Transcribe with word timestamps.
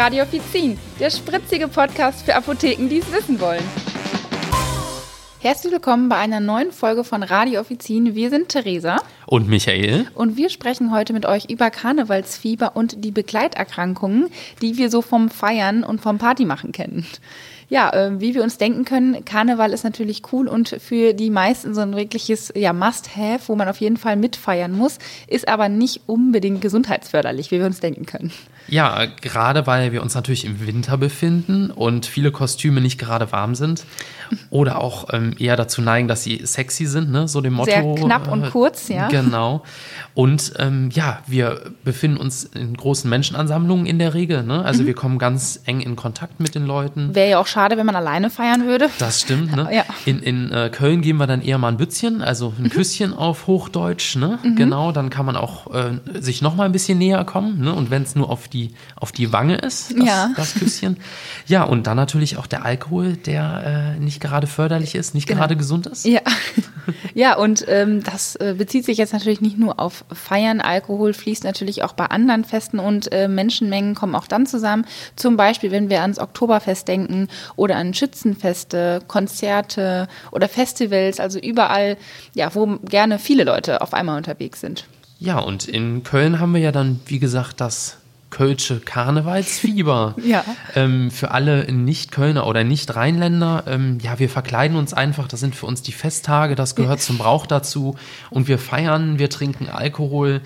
Radio 0.00 0.22
Offizin, 0.22 0.78
der 0.98 1.10
spritzige 1.10 1.68
Podcast 1.68 2.24
für 2.24 2.34
Apotheken, 2.34 2.88
die 2.88 3.00
es 3.00 3.12
wissen 3.12 3.38
wollen. 3.38 3.62
Herzlich 5.40 5.74
willkommen 5.74 6.08
bei 6.08 6.16
einer 6.16 6.40
neuen 6.40 6.72
Folge 6.72 7.04
von 7.04 7.22
Radio 7.22 7.60
Offizin. 7.60 8.14
Wir 8.14 8.30
sind 8.30 8.48
Theresa. 8.48 8.96
Und 9.26 9.46
Michael. 9.46 10.06
Und 10.14 10.38
wir 10.38 10.48
sprechen 10.48 10.90
heute 10.90 11.12
mit 11.12 11.26
euch 11.26 11.50
über 11.50 11.70
Karnevalsfieber 11.70 12.76
und 12.76 13.04
die 13.04 13.10
Begleiterkrankungen, 13.10 14.30
die 14.62 14.78
wir 14.78 14.88
so 14.88 15.02
vom 15.02 15.28
Feiern 15.28 15.84
und 15.84 16.00
vom 16.00 16.16
Partymachen 16.16 16.72
kennen. 16.72 17.06
Ja, 17.70 17.90
äh, 17.92 18.20
wie 18.20 18.34
wir 18.34 18.42
uns 18.42 18.58
denken 18.58 18.84
können, 18.84 19.24
Karneval 19.24 19.72
ist 19.72 19.84
natürlich 19.84 20.22
cool 20.32 20.48
und 20.48 20.76
für 20.80 21.14
die 21.14 21.30
meisten 21.30 21.72
so 21.72 21.80
ein 21.80 21.94
wirkliches 21.94 22.52
ja, 22.56 22.72
Must-Have, 22.72 23.46
wo 23.46 23.54
man 23.54 23.68
auf 23.68 23.80
jeden 23.80 23.96
Fall 23.96 24.16
mitfeiern 24.16 24.72
muss, 24.72 24.98
ist 25.28 25.48
aber 25.48 25.68
nicht 25.68 26.02
unbedingt 26.06 26.60
gesundheitsförderlich, 26.60 27.52
wie 27.52 27.60
wir 27.60 27.66
uns 27.66 27.78
denken 27.78 28.06
können. 28.06 28.32
Ja, 28.66 29.06
gerade 29.20 29.66
weil 29.66 29.92
wir 29.92 30.02
uns 30.02 30.14
natürlich 30.14 30.44
im 30.44 30.66
Winter 30.66 30.96
befinden 30.96 31.70
und 31.70 32.06
viele 32.06 32.32
Kostüme 32.32 32.80
nicht 32.80 32.98
gerade 32.98 33.32
warm 33.32 33.54
sind 33.54 33.84
oder 34.50 34.80
auch 34.80 35.12
ähm, 35.12 35.34
eher 35.38 35.56
dazu 35.56 35.82
neigen, 35.82 36.08
dass 36.08 36.22
sie 36.22 36.40
sexy 36.44 36.86
sind, 36.86 37.10
ne? 37.10 37.28
so 37.28 37.40
dem 37.40 37.54
Motto. 37.54 37.70
Sehr 37.70 37.94
knapp 37.94 38.30
und 38.30 38.44
äh, 38.44 38.50
kurz, 38.50 38.88
ja. 38.88 39.08
Genau. 39.08 39.62
Und 40.14 40.52
ähm, 40.58 40.90
ja, 40.92 41.20
wir 41.26 41.72
befinden 41.84 42.18
uns 42.18 42.44
in 42.44 42.74
großen 42.74 43.08
Menschenansammlungen 43.08 43.86
in 43.86 43.98
der 43.98 44.14
Regel. 44.14 44.42
Ne? 44.42 44.64
Also 44.64 44.82
mhm. 44.82 44.86
wir 44.86 44.94
kommen 44.94 45.18
ganz 45.18 45.60
eng 45.66 45.80
in 45.80 45.96
Kontakt 45.96 46.40
mit 46.40 46.54
den 46.54 46.66
Leuten. 46.66 47.14
Wäre 47.14 47.30
ja 47.30 47.38
auch 47.40 47.46
schade, 47.46 47.59
wenn 47.76 47.86
man 47.86 47.96
alleine 47.96 48.30
feiern 48.30 48.66
würde. 48.66 48.88
Das 48.98 49.20
stimmt. 49.20 49.54
Ne? 49.54 49.68
ja. 49.72 49.84
In, 50.04 50.20
in 50.20 50.52
äh, 50.52 50.70
Köln 50.70 51.02
geben 51.02 51.18
wir 51.18 51.26
dann 51.26 51.42
eher 51.42 51.58
mal 51.58 51.68
ein 51.68 51.76
Bützchen, 51.76 52.22
also 52.22 52.54
ein 52.58 52.64
mhm. 52.64 52.70
Küsschen 52.70 53.12
auf 53.12 53.46
Hochdeutsch. 53.46 54.16
Ne? 54.16 54.38
Mhm. 54.42 54.56
Genau, 54.56 54.92
dann 54.92 55.10
kann 55.10 55.26
man 55.26 55.36
auch 55.36 55.72
äh, 55.74 55.98
sich 56.20 56.42
noch 56.42 56.54
mal 56.54 56.64
ein 56.64 56.72
bisschen 56.72 56.98
näher 56.98 57.24
kommen. 57.24 57.60
Ne? 57.60 57.74
Und 57.74 57.90
wenn 57.90 58.02
es 58.02 58.14
nur 58.14 58.30
auf 58.30 58.48
die, 58.48 58.72
auf 58.96 59.12
die 59.12 59.32
Wange 59.32 59.56
ist, 59.56 59.96
das, 59.96 60.06
ja. 60.06 60.30
das 60.36 60.54
Küsschen. 60.54 60.98
Ja, 61.46 61.64
und 61.64 61.86
dann 61.86 61.96
natürlich 61.96 62.36
auch 62.36 62.46
der 62.46 62.64
Alkohol, 62.64 63.16
der 63.16 63.96
äh, 63.96 64.00
nicht 64.00 64.20
gerade 64.20 64.46
förderlich 64.46 64.94
ist, 64.94 65.14
nicht 65.14 65.26
genau. 65.26 65.40
gerade 65.40 65.56
gesund 65.56 65.86
ist. 65.86 66.04
Ja, 66.04 66.20
ja 67.14 67.36
und 67.36 67.64
ähm, 67.68 68.02
das 68.02 68.36
äh, 68.36 68.54
bezieht 68.56 68.84
sich 68.84 68.98
jetzt 68.98 69.12
natürlich 69.12 69.40
nicht 69.40 69.58
nur 69.58 69.80
auf 69.80 70.04
Feiern. 70.12 70.60
Alkohol 70.60 71.12
fließt 71.12 71.44
natürlich 71.44 71.82
auch 71.82 71.92
bei 71.92 72.06
anderen 72.06 72.44
Festen 72.44 72.78
und 72.78 73.12
äh, 73.12 73.28
Menschenmengen 73.28 73.94
kommen 73.94 74.14
auch 74.14 74.26
dann 74.26 74.46
zusammen. 74.46 74.84
Zum 75.16 75.36
Beispiel, 75.36 75.70
wenn 75.70 75.90
wir 75.90 76.02
ans 76.02 76.18
Oktoberfest 76.18 76.86
denken 76.88 77.28
oder 77.56 77.76
an 77.76 77.94
Schützenfeste, 77.94 79.00
Konzerte 79.06 80.08
oder 80.32 80.48
Festivals, 80.48 81.20
also 81.20 81.38
überall, 81.38 81.96
ja, 82.34 82.54
wo 82.54 82.78
gerne 82.84 83.18
viele 83.18 83.44
Leute 83.44 83.80
auf 83.80 83.94
einmal 83.94 84.16
unterwegs 84.16 84.60
sind. 84.60 84.86
Ja, 85.18 85.38
und 85.38 85.68
in 85.68 86.02
Köln 86.02 86.40
haben 86.40 86.54
wir 86.54 86.60
ja 86.60 86.72
dann, 86.72 87.00
wie 87.06 87.18
gesagt, 87.18 87.60
das 87.60 87.98
Kölsche 88.30 88.80
Karnevalsfieber. 88.80 90.14
ja. 90.24 90.44
Ähm, 90.74 91.10
für 91.10 91.32
alle 91.32 91.70
Nicht-Kölner 91.70 92.46
oder 92.46 92.64
Nicht-Rheinländer, 92.64 93.64
ähm, 93.66 93.98
ja, 94.00 94.18
wir 94.18 94.30
verkleiden 94.30 94.76
uns 94.76 94.94
einfach. 94.94 95.28
Das 95.28 95.40
sind 95.40 95.54
für 95.54 95.66
uns 95.66 95.82
die 95.82 95.92
Festtage, 95.92 96.54
das 96.54 96.76
gehört 96.76 97.02
zum 97.02 97.18
Brauch 97.18 97.46
dazu. 97.46 97.96
Und 98.30 98.48
wir 98.48 98.58
feiern, 98.58 99.18
wir 99.18 99.28
trinken 99.28 99.68
Alkohol 99.68 100.40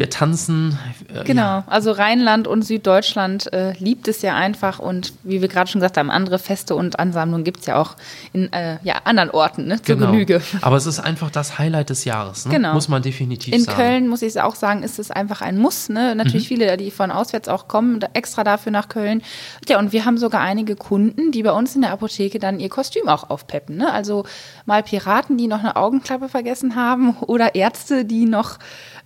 wir 0.00 0.10
tanzen. 0.10 0.78
Äh, 1.14 1.24
genau, 1.24 1.42
ja. 1.42 1.64
also 1.66 1.92
Rheinland 1.92 2.48
und 2.48 2.62
Süddeutschland 2.62 3.52
äh, 3.52 3.74
liebt 3.74 4.08
es 4.08 4.22
ja 4.22 4.34
einfach 4.34 4.78
und 4.78 5.12
wie 5.22 5.42
wir 5.42 5.48
gerade 5.48 5.70
schon 5.70 5.80
gesagt 5.80 5.98
haben, 5.98 6.10
andere 6.10 6.38
Feste 6.38 6.74
und 6.74 6.98
Ansammlungen 6.98 7.44
gibt 7.44 7.60
es 7.60 7.66
ja 7.66 7.76
auch 7.76 7.96
in 8.32 8.50
äh, 8.52 8.78
ja, 8.82 9.02
anderen 9.04 9.30
Orten, 9.30 9.66
ne, 9.66 9.80
zur 9.82 9.96
genau. 9.96 10.10
Genüge. 10.10 10.40
Aber 10.62 10.76
es 10.76 10.86
ist 10.86 10.98
einfach 10.98 11.30
das 11.30 11.58
Highlight 11.58 11.90
des 11.90 12.04
Jahres, 12.06 12.46
ne? 12.46 12.52
genau. 12.52 12.72
muss 12.72 12.88
man 12.88 13.02
definitiv 13.02 13.54
in 13.54 13.62
sagen. 13.62 13.78
In 13.78 13.86
Köln, 13.86 14.08
muss 14.08 14.22
ich 14.22 14.40
auch 14.40 14.54
sagen, 14.54 14.82
ist 14.82 14.98
es 14.98 15.10
einfach 15.10 15.42
ein 15.42 15.58
Muss. 15.58 15.90
Ne? 15.90 16.14
Natürlich 16.14 16.44
mhm. 16.44 16.54
viele, 16.56 16.76
die 16.78 16.90
von 16.90 17.10
auswärts 17.10 17.48
auch 17.48 17.68
kommen, 17.68 18.00
extra 18.14 18.42
dafür 18.42 18.72
nach 18.72 18.88
Köln. 18.88 19.22
Ja, 19.68 19.78
und 19.78 19.92
wir 19.92 20.06
haben 20.06 20.16
sogar 20.16 20.40
einige 20.40 20.76
Kunden, 20.76 21.30
die 21.30 21.42
bei 21.42 21.52
uns 21.52 21.74
in 21.74 21.82
der 21.82 21.92
Apotheke 21.92 22.38
dann 22.38 22.58
ihr 22.58 22.70
Kostüm 22.70 23.06
auch 23.08 23.28
aufpeppen. 23.28 23.76
Ne? 23.76 23.92
Also 23.92 24.24
mal 24.64 24.82
Piraten, 24.82 25.36
die 25.36 25.46
noch 25.46 25.58
eine 25.58 25.76
Augenklappe 25.76 26.30
vergessen 26.30 26.74
haben 26.74 27.16
oder 27.18 27.54
Ärzte, 27.54 28.06
die 28.06 28.24
noch 28.24 28.58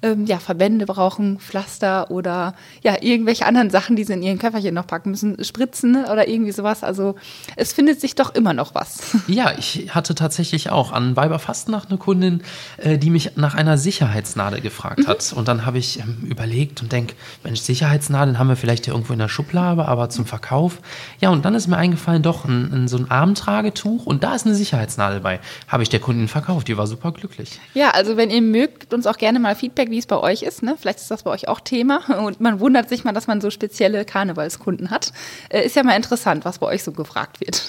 ähm, 0.05 0.27
ja, 0.27 0.39
Verbände 0.39 0.84
brauchen, 0.87 1.39
Pflaster 1.39 2.11
oder 2.11 2.55
ja, 2.83 2.97
irgendwelche 3.01 3.47
anderen 3.47 3.71
Sachen, 3.71 3.97
die 3.97 4.05
sie 4.05 4.13
in 4.13 4.23
ihren 4.23 4.39
Köfferchen 4.39 4.75
noch 4.75 4.87
packen 4.87 5.11
müssen, 5.11 5.43
Spritzen 5.45 6.05
oder 6.05 6.29
irgendwie 6.29 6.53
sowas. 6.53 6.85
Also 6.85 7.17
es 7.57 7.73
findet 7.73 8.01
sich 8.01 8.15
doch 8.15 8.35
immer 8.35 8.53
noch 8.53 8.75
was. 8.75 9.01
Ja, 9.27 9.53
ich 9.59 9.95
hatte 9.95 10.15
tatsächlich 10.15 10.71
auch 10.71 10.93
an 10.93 11.17
Weiberfastnacht 11.17 11.89
eine 11.89 11.99
Kundin, 11.99 12.43
äh, 12.77 12.99
die 12.99 13.11
mich 13.11 13.37
nach 13.37 13.55
einer 13.55 13.79
Sicherheitsnadel 13.79 14.61
gefragt 14.61 15.01
mhm. 15.01 15.07
hat. 15.07 15.33
Und 15.33 15.49
dann 15.49 15.67
habe 15.67 15.79
ich 15.79 15.99
ähm, 15.99 16.19
überlegt 16.29 16.83
und 16.83 16.93
denke, 16.93 17.15
Mensch, 17.43 17.61
Sicherheitsnadeln 17.61 18.39
haben 18.39 18.49
wir 18.49 18.57
vielleicht 18.57 18.87
irgendwo 18.87 19.13
in 19.13 19.19
der 19.19 19.29
Schublade, 19.29 19.87
aber 19.87 20.11
zum 20.11 20.27
Verkauf. 20.27 20.81
Ja, 21.21 21.31
und 21.31 21.45
dann 21.45 21.55
ist 21.55 21.67
mir 21.67 21.79
eingefallen, 21.79 22.23
doch, 22.23 22.45
ein, 22.45 22.71
ein, 22.73 22.89
so 22.89 22.99
ein 22.99 23.11
Armtragetuch 23.11 24.07
und 24.07 24.23
da 24.23 24.35
ist 24.35 24.47
eine 24.47 24.55
Sicherheitsnadel 24.55 25.21
bei. 25.21 25.41
Habe 25.67 25.83
ich 25.83 25.89
der 25.89 26.01
Kundin 26.01 26.29
verkauft, 26.29 26.69
die 26.69 26.77
war 26.77 26.87
super 26.87 27.11
glücklich. 27.11 27.59
Ja, 27.73 27.91
also 27.91 28.17
wenn 28.17 28.31
ihr 28.31 28.43
mögt, 28.43 28.85
gebt 28.85 28.95
uns 28.95 29.07
auch 29.07 29.17
gerne 29.17 29.39
mal 29.39 29.55
Feedback, 29.55 29.91
wie 29.91 29.99
es 29.99 30.07
bei 30.07 30.19
euch 30.19 30.43
ist. 30.43 30.63
Ne? 30.63 30.74
Vielleicht 30.79 30.99
ist 30.99 31.11
das 31.11 31.23
bei 31.23 31.31
euch 31.31 31.49
auch 31.49 31.61
Thema 31.61 32.01
und 32.25 32.41
man 32.41 32.61
wundert 32.61 32.89
sich 32.89 33.05
mal, 33.05 33.13
dass 33.13 33.27
man 33.27 33.41
so 33.41 33.51
spezielle 33.51 34.05
Karnevalskunden 34.05 34.91
hat. 34.91 35.13
Äh, 35.49 35.67
ist 35.67 35.77
ja 35.77 35.83
mal 35.83 35.97
interessant, 35.97 36.45
was 36.45 36.59
bei 36.59 36.67
euch 36.67 36.83
so 36.83 36.93
gefragt 36.93 37.41
wird. 37.41 37.69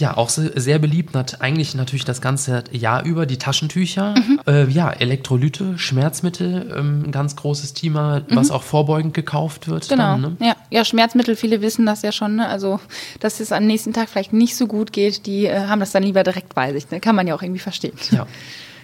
Ja, 0.00 0.16
auch 0.16 0.30
sehr 0.30 0.78
beliebt, 0.78 1.14
hat 1.14 1.42
eigentlich 1.42 1.74
natürlich 1.74 2.06
das 2.06 2.22
ganze 2.22 2.64
Jahr 2.70 3.04
über 3.04 3.26
die 3.26 3.36
Taschentücher. 3.36 4.14
Mhm. 4.16 4.40
Äh, 4.46 4.66
ja, 4.70 4.90
Elektrolyte, 4.90 5.78
Schmerzmittel, 5.78 6.74
ähm, 6.74 7.04
ein 7.06 7.12
ganz 7.12 7.36
großes 7.36 7.74
Thema, 7.74 8.20
mhm. 8.20 8.24
was 8.36 8.50
auch 8.50 8.62
vorbeugend 8.62 9.12
gekauft 9.12 9.68
wird. 9.68 9.90
Genau. 9.90 10.12
Dann, 10.12 10.20
ne? 10.22 10.36
ja. 10.40 10.56
ja, 10.70 10.84
Schmerzmittel, 10.86 11.36
viele 11.36 11.60
wissen 11.60 11.84
das 11.84 12.00
ja 12.00 12.12
schon. 12.12 12.36
Ne? 12.36 12.48
Also, 12.48 12.80
dass 13.20 13.40
es 13.40 13.52
am 13.52 13.66
nächsten 13.66 13.92
Tag 13.92 14.08
vielleicht 14.08 14.32
nicht 14.32 14.56
so 14.56 14.66
gut 14.66 14.92
geht, 14.94 15.26
die 15.26 15.44
äh, 15.44 15.66
haben 15.66 15.80
das 15.80 15.92
dann 15.92 16.02
lieber 16.02 16.22
direkt 16.22 16.54
bei 16.54 16.72
sich. 16.72 16.90
Ne? 16.90 17.00
Kann 17.00 17.14
man 17.14 17.26
ja 17.26 17.34
auch 17.34 17.42
irgendwie 17.42 17.60
verstehen. 17.60 17.94
Ja. 18.10 18.26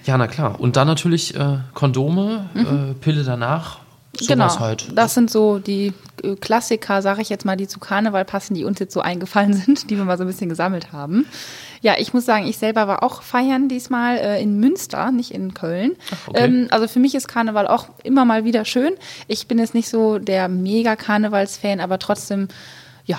Ja, 0.06 0.16
na 0.16 0.28
klar. 0.28 0.60
Und 0.60 0.76
dann 0.76 0.86
natürlich 0.86 1.34
äh, 1.34 1.58
Kondome, 1.74 2.48
mhm. 2.54 2.90
äh, 2.90 2.94
Pille 2.94 3.24
danach. 3.24 3.80
Genau, 4.26 4.58
halt. 4.60 4.88
das 4.94 5.12
sind 5.12 5.30
so 5.30 5.58
die 5.58 5.92
äh, 6.22 6.36
Klassiker, 6.36 7.02
sage 7.02 7.20
ich 7.20 7.28
jetzt 7.28 7.44
mal, 7.44 7.56
die 7.56 7.68
zu 7.68 7.78
Karneval 7.80 8.24
passen, 8.24 8.54
die 8.54 8.64
uns 8.64 8.78
jetzt 8.78 8.94
so 8.94 9.00
eingefallen 9.00 9.52
sind, 9.66 9.90
die 9.90 9.96
wir 9.96 10.04
mal 10.04 10.16
so 10.16 10.24
ein 10.24 10.28
bisschen 10.28 10.48
gesammelt 10.48 10.92
haben. 10.92 11.26
Ja, 11.82 11.94
ich 11.98 12.14
muss 12.14 12.24
sagen, 12.24 12.46
ich 12.46 12.56
selber 12.56 12.88
war 12.88 13.02
auch 13.02 13.20
feiern 13.20 13.68
diesmal 13.68 14.16
äh, 14.16 14.42
in 14.42 14.58
Münster, 14.58 15.10
nicht 15.10 15.32
in 15.32 15.54
Köln. 15.54 15.96
Ach, 16.12 16.28
okay. 16.28 16.44
ähm, 16.44 16.68
also 16.70 16.88
für 16.88 17.00
mich 17.00 17.14
ist 17.14 17.28
Karneval 17.28 17.66
auch 17.66 17.88
immer 18.04 18.24
mal 18.24 18.44
wieder 18.44 18.64
schön. 18.64 18.94
Ich 19.28 19.48
bin 19.48 19.58
jetzt 19.58 19.74
nicht 19.74 19.88
so 19.88 20.18
der 20.18 20.48
Mega-Karnevals-Fan, 20.48 21.80
aber 21.80 21.98
trotzdem, 21.98 22.48
ja, 23.04 23.18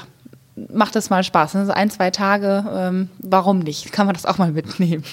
macht 0.73 0.95
es 0.95 1.09
mal 1.09 1.23
Spaß. 1.23 1.55
Also 1.55 1.71
ein, 1.71 1.91
zwei 1.91 2.09
Tage, 2.09 2.65
ähm, 2.73 3.09
warum 3.19 3.59
nicht? 3.59 3.91
Kann 3.91 4.07
man 4.07 4.15
das 4.15 4.25
auch 4.25 4.37
mal 4.37 4.51
mitnehmen. 4.51 5.03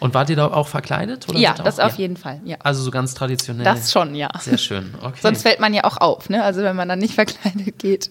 Und 0.00 0.14
wart 0.14 0.30
ihr 0.30 0.36
da 0.36 0.46
auch 0.48 0.68
verkleidet? 0.68 1.28
Oder 1.28 1.38
ja, 1.38 1.54
das 1.54 1.78
auf 1.78 1.92
ja. 1.92 1.98
jeden 1.98 2.16
Fall. 2.16 2.40
Ja. 2.44 2.56
Also 2.62 2.82
so 2.82 2.90
ganz 2.90 3.14
traditionell. 3.14 3.64
Das 3.64 3.92
schon, 3.92 4.14
ja. 4.14 4.28
Sehr 4.40 4.58
schön. 4.58 4.94
Okay. 5.00 5.18
Sonst 5.22 5.42
fällt 5.42 5.60
man 5.60 5.72
ja 5.74 5.84
auch 5.84 5.98
auf, 5.98 6.28
ne? 6.28 6.42
Also 6.42 6.62
wenn 6.62 6.76
man 6.76 6.88
dann 6.88 6.98
nicht 6.98 7.14
verkleidet 7.14 7.78
geht. 7.78 8.10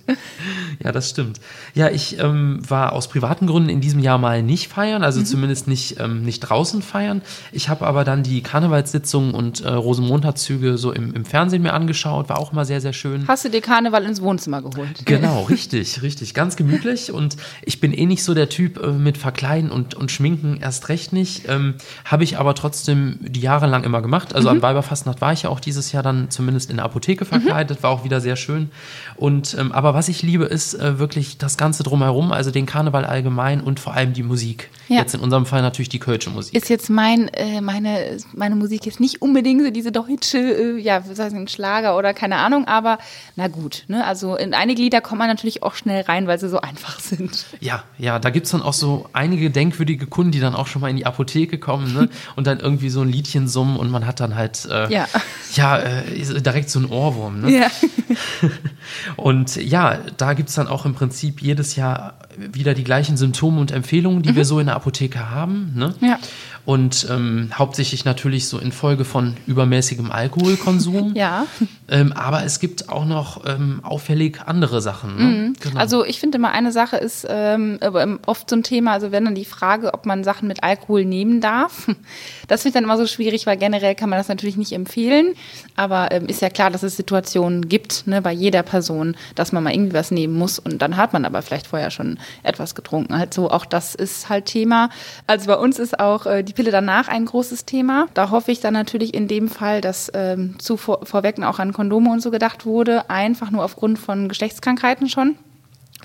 Ja, 0.84 0.92
das 0.92 1.10
stimmt. 1.10 1.40
Ja, 1.74 1.90
ich 1.90 2.20
ähm, 2.20 2.60
war 2.68 2.94
aus 2.94 3.08
privaten 3.08 3.48
Gründen 3.48 3.70
in 3.70 3.82
diesem 3.82 4.00
Jahr 4.00 4.18
mal 4.18 4.42
nicht 4.44 4.70
feiern, 4.70 5.04
also 5.04 5.20
mhm. 5.20 5.26
zumindest 5.26 5.68
nicht, 5.68 6.00
ähm, 6.00 6.24
nicht 6.24 6.40
draußen 6.40 6.82
feiern. 6.82 7.22
Ich 7.52 7.70
habe 7.70 7.86
aber 7.86 8.04
dann 8.04 8.24
die 8.24 8.42
Karnevalssitzungen 8.42 9.34
und 9.34 9.62
äh, 9.62 9.70
Rosenmontagszüge 9.70 10.78
so 10.78 10.92
im, 10.92 11.14
im 11.14 11.26
Fernsehen 11.26 11.62
mir 11.62 11.74
angeschaut, 11.74 12.30
war 12.30 12.40
auch 12.40 12.52
immer 12.52 12.66
sehr, 12.66 12.82
sehr 12.82 12.94
schön. 12.94 13.28
Hast 13.28 13.46
du 13.46 13.50
dir 13.50 13.62
Karneval 13.62 14.06
ins 14.06 14.22
Wohnzimmer 14.22 14.62
geholt? 14.62 15.06
Genau, 15.06 15.44
richtig, 15.50 16.02
richtig. 16.02 16.34
Ganz 16.34 16.56
gemütlich. 16.56 17.12
Und 17.12 17.38
ich 17.64 17.80
bin 17.80 17.94
eh 17.94 18.06
nicht 18.06 18.24
so 18.24 18.34
der 18.34 18.50
Typ 18.50 18.82
äh, 18.82 18.88
mit 18.88 19.18
Verkleiden 19.18 19.72
und, 19.72 19.96
und 19.96 20.12
Schminken 20.12 20.58
erst 20.62 20.90
recht 20.90 21.14
nicht. 21.14 21.48
Ähm, 21.48 21.73
habe 22.06 22.24
ich 22.24 22.38
aber 22.38 22.56
trotzdem 22.56 23.18
die 23.22 23.42
Jahre 23.42 23.68
lang 23.68 23.84
immer 23.84 24.02
gemacht. 24.02 24.34
Also 24.36 24.50
mhm. 24.50 24.58
an 24.58 24.62
Weiberfastnacht 24.62 25.22
war 25.22 25.34
ich 25.34 25.44
ja 25.44 25.50
auch 25.50 25.60
dieses 25.60 25.92
Jahr 25.92 26.04
dann 26.04 26.30
zumindest 26.30 26.70
in 26.70 26.78
der 26.78 26.86
Apotheke 26.86 27.26
verkleidet, 27.26 27.80
mhm. 27.80 27.84
war 27.84 27.92
auch 27.92 28.04
wieder 28.04 28.22
sehr 28.22 28.36
schön. 28.36 28.72
Und 29.16 29.56
ähm, 29.60 29.72
aber 29.72 29.94
was 29.94 30.10
ich 30.10 30.22
liebe, 30.22 30.46
ist 30.46 30.74
äh, 30.74 31.00
wirklich 31.00 31.38
das 31.38 31.58
Ganze 31.58 31.84
drumherum, 31.84 32.32
also 32.32 32.52
den 32.52 32.66
Karneval 32.66 33.06
allgemein 33.06 33.62
und 33.62 33.80
vor 33.80 33.94
allem 33.94 34.14
die 34.14 34.24
Musik. 34.24 34.70
Ja. 34.88 35.00
Jetzt 35.00 35.16
in 35.16 35.22
unserem 35.22 35.46
Fall 35.46 35.62
natürlich 35.62 35.90
die 35.90 36.00
Kölsche 36.00 36.30
Musik. 36.30 36.54
Ist 36.54 36.70
jetzt 36.70 36.90
mein, 36.90 37.28
äh, 37.30 37.62
meine, 37.62 38.18
meine 38.34 38.56
Musik 38.56 38.86
jetzt 38.86 39.00
nicht 39.00 39.22
unbedingt 39.22 39.64
so 39.64 39.72
diese 39.72 39.92
deutsche, 39.92 40.38
äh, 40.38 40.80
ja, 40.80 41.04
was 41.08 41.20
heißt 41.20 41.36
ein 41.36 41.48
Schlager 41.48 41.98
oder 41.98 42.14
keine 42.14 42.38
Ahnung, 42.38 42.68
aber 42.68 42.98
na 43.36 43.48
gut, 43.48 43.86
ne? 43.88 44.06
Also 44.06 44.36
in 44.36 44.54
einige 44.54 44.82
Lieder 44.82 45.02
kommt 45.02 45.20
man 45.20 45.28
natürlich 45.28 45.64
auch 45.64 45.76
schnell 45.76 46.02
rein, 46.02 46.28
weil 46.28 46.40
sie 46.40 46.50
so 46.50 46.62
einfach 46.62 47.00
sind. 47.00 47.46
Ja, 47.60 47.84
ja, 47.98 48.20
da 48.20 48.30
gibt 48.30 48.46
es 48.46 48.52
dann 48.52 48.62
auch 48.62 48.74
so 48.74 49.08
einige 49.14 49.50
denkwürdige 49.50 50.08
Kunden, 50.08 50.32
die 50.32 50.40
dann 50.40 50.56
auch 50.56 50.68
schon 50.68 50.82
mal 50.82 50.90
in 50.90 50.98
die 50.98 51.06
Apotheke 51.06 51.58
kommen 51.64 51.94
ne? 51.94 52.10
und 52.36 52.46
dann 52.46 52.60
irgendwie 52.60 52.90
so 52.90 53.02
ein 53.02 53.10
Liedchen 53.10 53.48
summen 53.48 53.78
und 53.78 53.90
man 53.90 54.06
hat 54.06 54.20
dann 54.20 54.36
halt 54.36 54.68
äh, 54.70 54.92
ja, 54.94 55.08
ja 55.56 55.78
äh, 55.80 56.42
direkt 56.42 56.70
so 56.70 56.80
ein 56.80 56.86
Ohrwurm. 56.86 57.42
Ne? 57.42 57.60
Ja. 57.60 57.68
und 59.16 59.56
ja, 59.56 60.00
da 60.18 60.34
gibt 60.34 60.50
es 60.50 60.56
dann 60.56 60.68
auch 60.68 60.86
im 60.86 60.94
Prinzip 60.94 61.42
jedes 61.42 61.76
Jahr 61.76 62.16
wieder 62.38 62.74
die 62.74 62.84
gleichen 62.84 63.18
Symptome 63.18 63.60
und 63.60 63.72
Empfehlungen, 63.72 64.22
die 64.22 64.32
mhm. 64.32 64.36
wir 64.36 64.46
so 64.46 64.60
in 64.60 64.68
der 64.68 64.76
Apotheke 64.76 65.30
haben. 65.30 65.72
Ne? 65.76 65.96
Ja. 66.02 66.20
Und 66.66 67.08
ähm, 67.10 67.50
hauptsächlich 67.54 68.06
natürlich 68.06 68.48
so 68.48 68.58
infolge 68.58 69.04
von 69.04 69.36
übermäßigem 69.48 70.12
Alkoholkonsum. 70.12 71.14
Ja. 71.24 71.46
Ähm, 71.90 72.12
aber 72.14 72.44
es 72.44 72.60
gibt 72.60 72.90
auch 72.90 73.06
noch 73.06 73.46
ähm, 73.46 73.82
auffällig 73.84 74.40
andere 74.46 74.82
Sachen. 74.82 75.16
Ne? 75.16 75.24
Mhm. 75.24 75.56
Genau. 75.60 75.80
Also 75.80 76.04
ich 76.06 76.20
finde 76.20 76.38
immer 76.38 76.52
eine 76.52 76.72
Sache 76.72 76.98
ist 76.98 77.26
ähm, 77.30 77.78
oft 78.26 78.50
so 78.50 78.56
ein 78.56 78.64
Thema, 78.64 78.94
also 78.94 79.12
wenn 79.12 79.26
dann 79.26 79.36
die 79.36 79.46
Frage, 79.46 79.94
ob 79.94 80.06
man 80.06 80.24
Sachen 80.24 80.48
mit 80.48 80.64
Alkohol 80.64 81.06
nehmen 81.06 81.42
darf. 81.42 81.88
Das 82.50 82.62
finde 82.62 82.70
ich 82.70 82.74
dann 82.74 82.84
immer 82.84 82.98
so 82.98 83.08
schwierig, 83.08 83.48
weil 83.48 83.58
generell 83.58 83.96
kann 83.96 84.10
man 84.10 84.20
das 84.20 84.28
natürlich 84.28 84.58
nicht 84.58 84.74
empfehlen. 84.74 85.34
Aber 85.76 86.12
ähm, 86.12 86.28
ist 86.28 86.42
ja 86.42 86.50
klar, 86.50 86.70
dass 86.70 86.84
es 86.84 86.98
Situationen 86.98 87.70
gibt, 87.70 88.06
ne, 88.06 88.22
bei 88.22 88.34
jeder 88.34 88.64
Person, 88.64 89.16
dass 89.36 89.54
man 89.54 89.64
mal 89.64 89.74
irgendwie 89.74 89.94
was 89.94 90.12
nehmen 90.12 90.38
muss 90.38 90.60
und 90.60 90.82
dann 90.82 90.98
hat 90.98 91.14
man 91.14 91.26
aber 91.26 91.42
vielleicht 91.42 91.68
vorher 91.68 91.90
schon 91.90 92.20
etwas 92.44 92.76
getrunken. 92.76 93.14
Also 93.14 93.50
auch 93.50 93.66
das 93.66 93.96
ist 93.96 94.30
halt 94.30 94.46
Thema. 94.46 94.90
Also 95.26 95.48
bei 95.48 95.56
uns 95.56 95.80
ist 95.80 96.00
auch 96.00 96.26
äh, 96.26 96.44
die 96.44 96.53
Pille 96.54 96.72
danach 96.72 97.08
ein 97.08 97.26
großes 97.26 97.66
Thema. 97.66 98.08
Da 98.14 98.30
hoffe 98.30 98.52
ich 98.52 98.60
dann 98.60 98.74
natürlich 98.74 99.14
in 99.14 99.28
dem 99.28 99.50
Fall, 99.50 99.82
dass 99.82 100.12
ähm, 100.14 100.60
zu 100.60 100.78
vor, 100.78 101.06
vorweg 101.06 101.42
auch 101.44 101.60
an 101.60 101.74
Kondome 101.74 102.12
und 102.12 102.22
so 102.22 102.32
gedacht 102.32 102.66
wurde, 102.66 103.10
einfach 103.10 103.52
nur 103.52 103.64
aufgrund 103.64 104.00
von 104.00 104.30
Geschlechtskrankheiten 104.30 105.10
schon. 105.10 105.38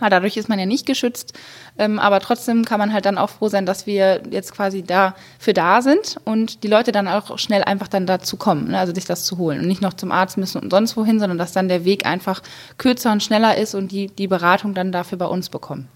Weil 0.01 0.11
dadurch 0.11 0.37
ist 0.37 0.49
man 0.49 0.59
ja 0.59 0.67
nicht 0.67 0.87
geschützt, 0.87 1.33
ähm, 1.77 1.99
aber 1.99 2.21
trotzdem 2.21 2.65
kann 2.65 2.79
man 2.79 2.93
halt 2.93 3.05
dann 3.05 3.19
auch 3.19 3.31
froh 3.31 3.49
sein, 3.49 3.67
dass 3.67 3.87
wir 3.87 4.23
jetzt 4.31 4.55
quasi 4.55 4.83
dafür 4.83 5.55
da 5.55 5.83
sind 5.83 6.19
und 6.25 6.63
die 6.63 6.69
Leute 6.69 6.93
dann 6.93 7.09
auch 7.09 7.37
schnell 7.39 7.65
einfach 7.65 7.89
dann 7.89 8.07
dazu 8.07 8.37
kommen, 8.37 8.69
ne? 8.69 8.79
also 8.79 8.95
sich 8.95 9.07
das 9.07 9.25
zu 9.25 9.39
holen 9.39 9.61
und 9.61 9.67
nicht 9.67 9.83
noch 9.83 9.95
zum 9.95 10.13
Arzt 10.13 10.39
müssen 10.39 10.61
und 10.61 10.71
sonst 10.71 10.97
wohin, 10.97 11.19
sondern 11.19 11.39
dass 11.39 11.53
dann 11.53 11.69
der 11.69 11.85
Weg 11.85 12.07
einfach 12.07 12.43
kürzer 12.77 13.11
und 13.11 13.23
schneller 13.23 13.57
ist 13.57 13.75
und 13.75 13.91
die 13.91 14.07
die 14.07 14.29
Beratung 14.29 14.75
dann 14.75 14.93
dafür 14.93 15.19
bei 15.19 15.27
uns 15.27 15.49
bekommen. 15.49 15.89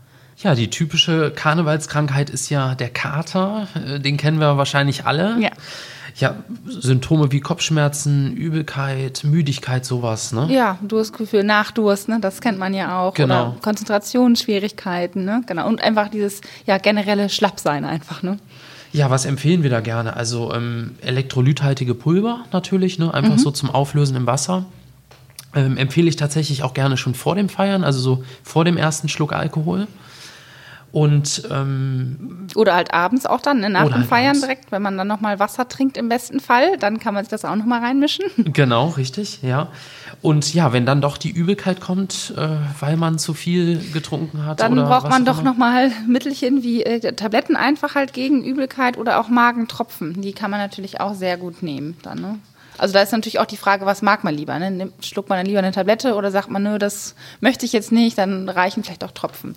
Ja, 0.42 0.54
die 0.54 0.70
typische 0.70 1.30
Karnevalskrankheit 1.30 2.30
ist 2.30 2.50
ja 2.50 2.74
der 2.74 2.90
Kater. 2.90 3.68
Äh, 3.74 4.00
den 4.00 4.16
kennen 4.16 4.40
wir 4.40 4.56
wahrscheinlich 4.56 5.06
alle. 5.06 5.36
Ja. 5.40 5.50
Ja, 6.16 6.36
Symptome 6.66 7.32
wie 7.32 7.40
Kopfschmerzen, 7.40 8.34
Übelkeit, 8.34 9.24
Müdigkeit, 9.24 9.86
sowas, 9.86 10.32
ne? 10.32 10.46
Ja, 10.50 10.78
Durstgefühl, 10.82 11.42
Nachdurst, 11.42 12.08
ne? 12.10 12.18
Das 12.20 12.42
kennt 12.42 12.58
man 12.58 12.74
ja 12.74 13.00
auch. 13.00 13.14
Genau. 13.14 13.52
Oder 13.52 13.56
Konzentrationsschwierigkeiten, 13.62 15.24
ne? 15.24 15.42
Genau. 15.46 15.66
Und 15.66 15.80
einfach 15.80 16.08
dieses, 16.08 16.42
ja, 16.66 16.76
generelle 16.76 17.30
Schlappsein 17.30 17.86
einfach, 17.86 18.22
ne? 18.22 18.38
Ja, 18.92 19.08
was 19.08 19.24
empfehlen 19.24 19.62
wir 19.62 19.70
da 19.70 19.80
gerne? 19.80 20.14
Also 20.14 20.52
ähm, 20.52 20.96
elektrolythaltige 21.00 21.94
Pulver 21.94 22.44
natürlich, 22.52 22.98
ne? 22.98 23.14
Einfach 23.14 23.32
mhm. 23.32 23.38
so 23.38 23.50
zum 23.50 23.70
Auflösen 23.70 24.14
im 24.14 24.26
Wasser. 24.26 24.66
Ähm, 25.54 25.78
empfehle 25.78 26.10
ich 26.10 26.16
tatsächlich 26.16 26.62
auch 26.62 26.74
gerne 26.74 26.98
schon 26.98 27.14
vor 27.14 27.36
dem 27.36 27.48
Feiern, 27.48 27.84
also 27.84 28.00
so 28.00 28.24
vor 28.42 28.66
dem 28.66 28.76
ersten 28.76 29.08
Schluck 29.08 29.32
Alkohol. 29.32 29.86
Und 30.92 31.48
ähm, 31.50 32.48
oder 32.54 32.74
halt 32.74 32.92
abends 32.92 33.24
auch 33.24 33.40
dann, 33.40 33.60
ne, 33.60 33.70
nach 33.70 33.86
dem 33.86 33.94
halt 33.94 34.06
Feiern 34.06 34.26
abends. 34.28 34.42
direkt, 34.42 34.72
wenn 34.72 34.82
man 34.82 34.98
dann 34.98 35.08
nochmal 35.08 35.38
Wasser 35.38 35.66
trinkt 35.66 35.96
im 35.96 36.10
besten 36.10 36.38
Fall, 36.38 36.76
dann 36.76 37.00
kann 37.00 37.14
man 37.14 37.24
sich 37.24 37.30
das 37.30 37.46
auch 37.46 37.56
nochmal 37.56 37.80
reinmischen. 37.80 38.26
Genau, 38.52 38.88
richtig, 38.88 39.40
ja. 39.42 39.68
Und 40.20 40.52
ja, 40.52 40.74
wenn 40.74 40.84
dann 40.84 41.00
doch 41.00 41.16
die 41.16 41.30
Übelkeit 41.30 41.80
kommt, 41.80 42.34
äh, 42.36 42.48
weil 42.80 42.96
man 42.96 43.18
zu 43.18 43.32
viel 43.32 43.80
getrunken 43.92 44.44
hat. 44.44 44.60
Dann 44.60 44.74
braucht 44.74 45.08
man 45.08 45.24
doch 45.24 45.42
nochmal 45.42 45.90
Mittelchen 46.06 46.62
wie 46.62 46.82
äh, 46.82 47.12
Tabletten 47.14 47.56
einfach 47.56 47.94
halt 47.94 48.12
gegen 48.12 48.44
Übelkeit 48.44 48.98
oder 48.98 49.18
auch 49.20 49.28
Magentropfen. 49.28 50.20
Die 50.20 50.32
kann 50.32 50.50
man 50.50 50.60
natürlich 50.60 51.00
auch 51.00 51.14
sehr 51.14 51.38
gut 51.38 51.62
nehmen 51.62 51.96
dann, 52.02 52.20
ne? 52.20 52.38
Also 52.78 52.94
da 52.94 53.02
ist 53.02 53.12
natürlich 53.12 53.38
auch 53.38 53.46
die 53.46 53.56
Frage, 53.56 53.86
was 53.86 54.02
mag 54.02 54.24
man 54.24 54.34
lieber? 54.34 54.58
Ne? 54.58 54.90
Schluckt 55.00 55.28
man 55.28 55.38
dann 55.38 55.46
lieber 55.46 55.58
eine 55.58 55.72
Tablette 55.72 56.14
oder 56.14 56.30
sagt 56.30 56.50
man, 56.50 56.62
nö, 56.62 56.78
das 56.78 57.14
möchte 57.40 57.66
ich 57.66 57.72
jetzt 57.72 57.92
nicht, 57.92 58.18
dann 58.18 58.48
reichen 58.48 58.82
vielleicht 58.82 59.04
auch 59.04 59.12
Tropfen. 59.12 59.54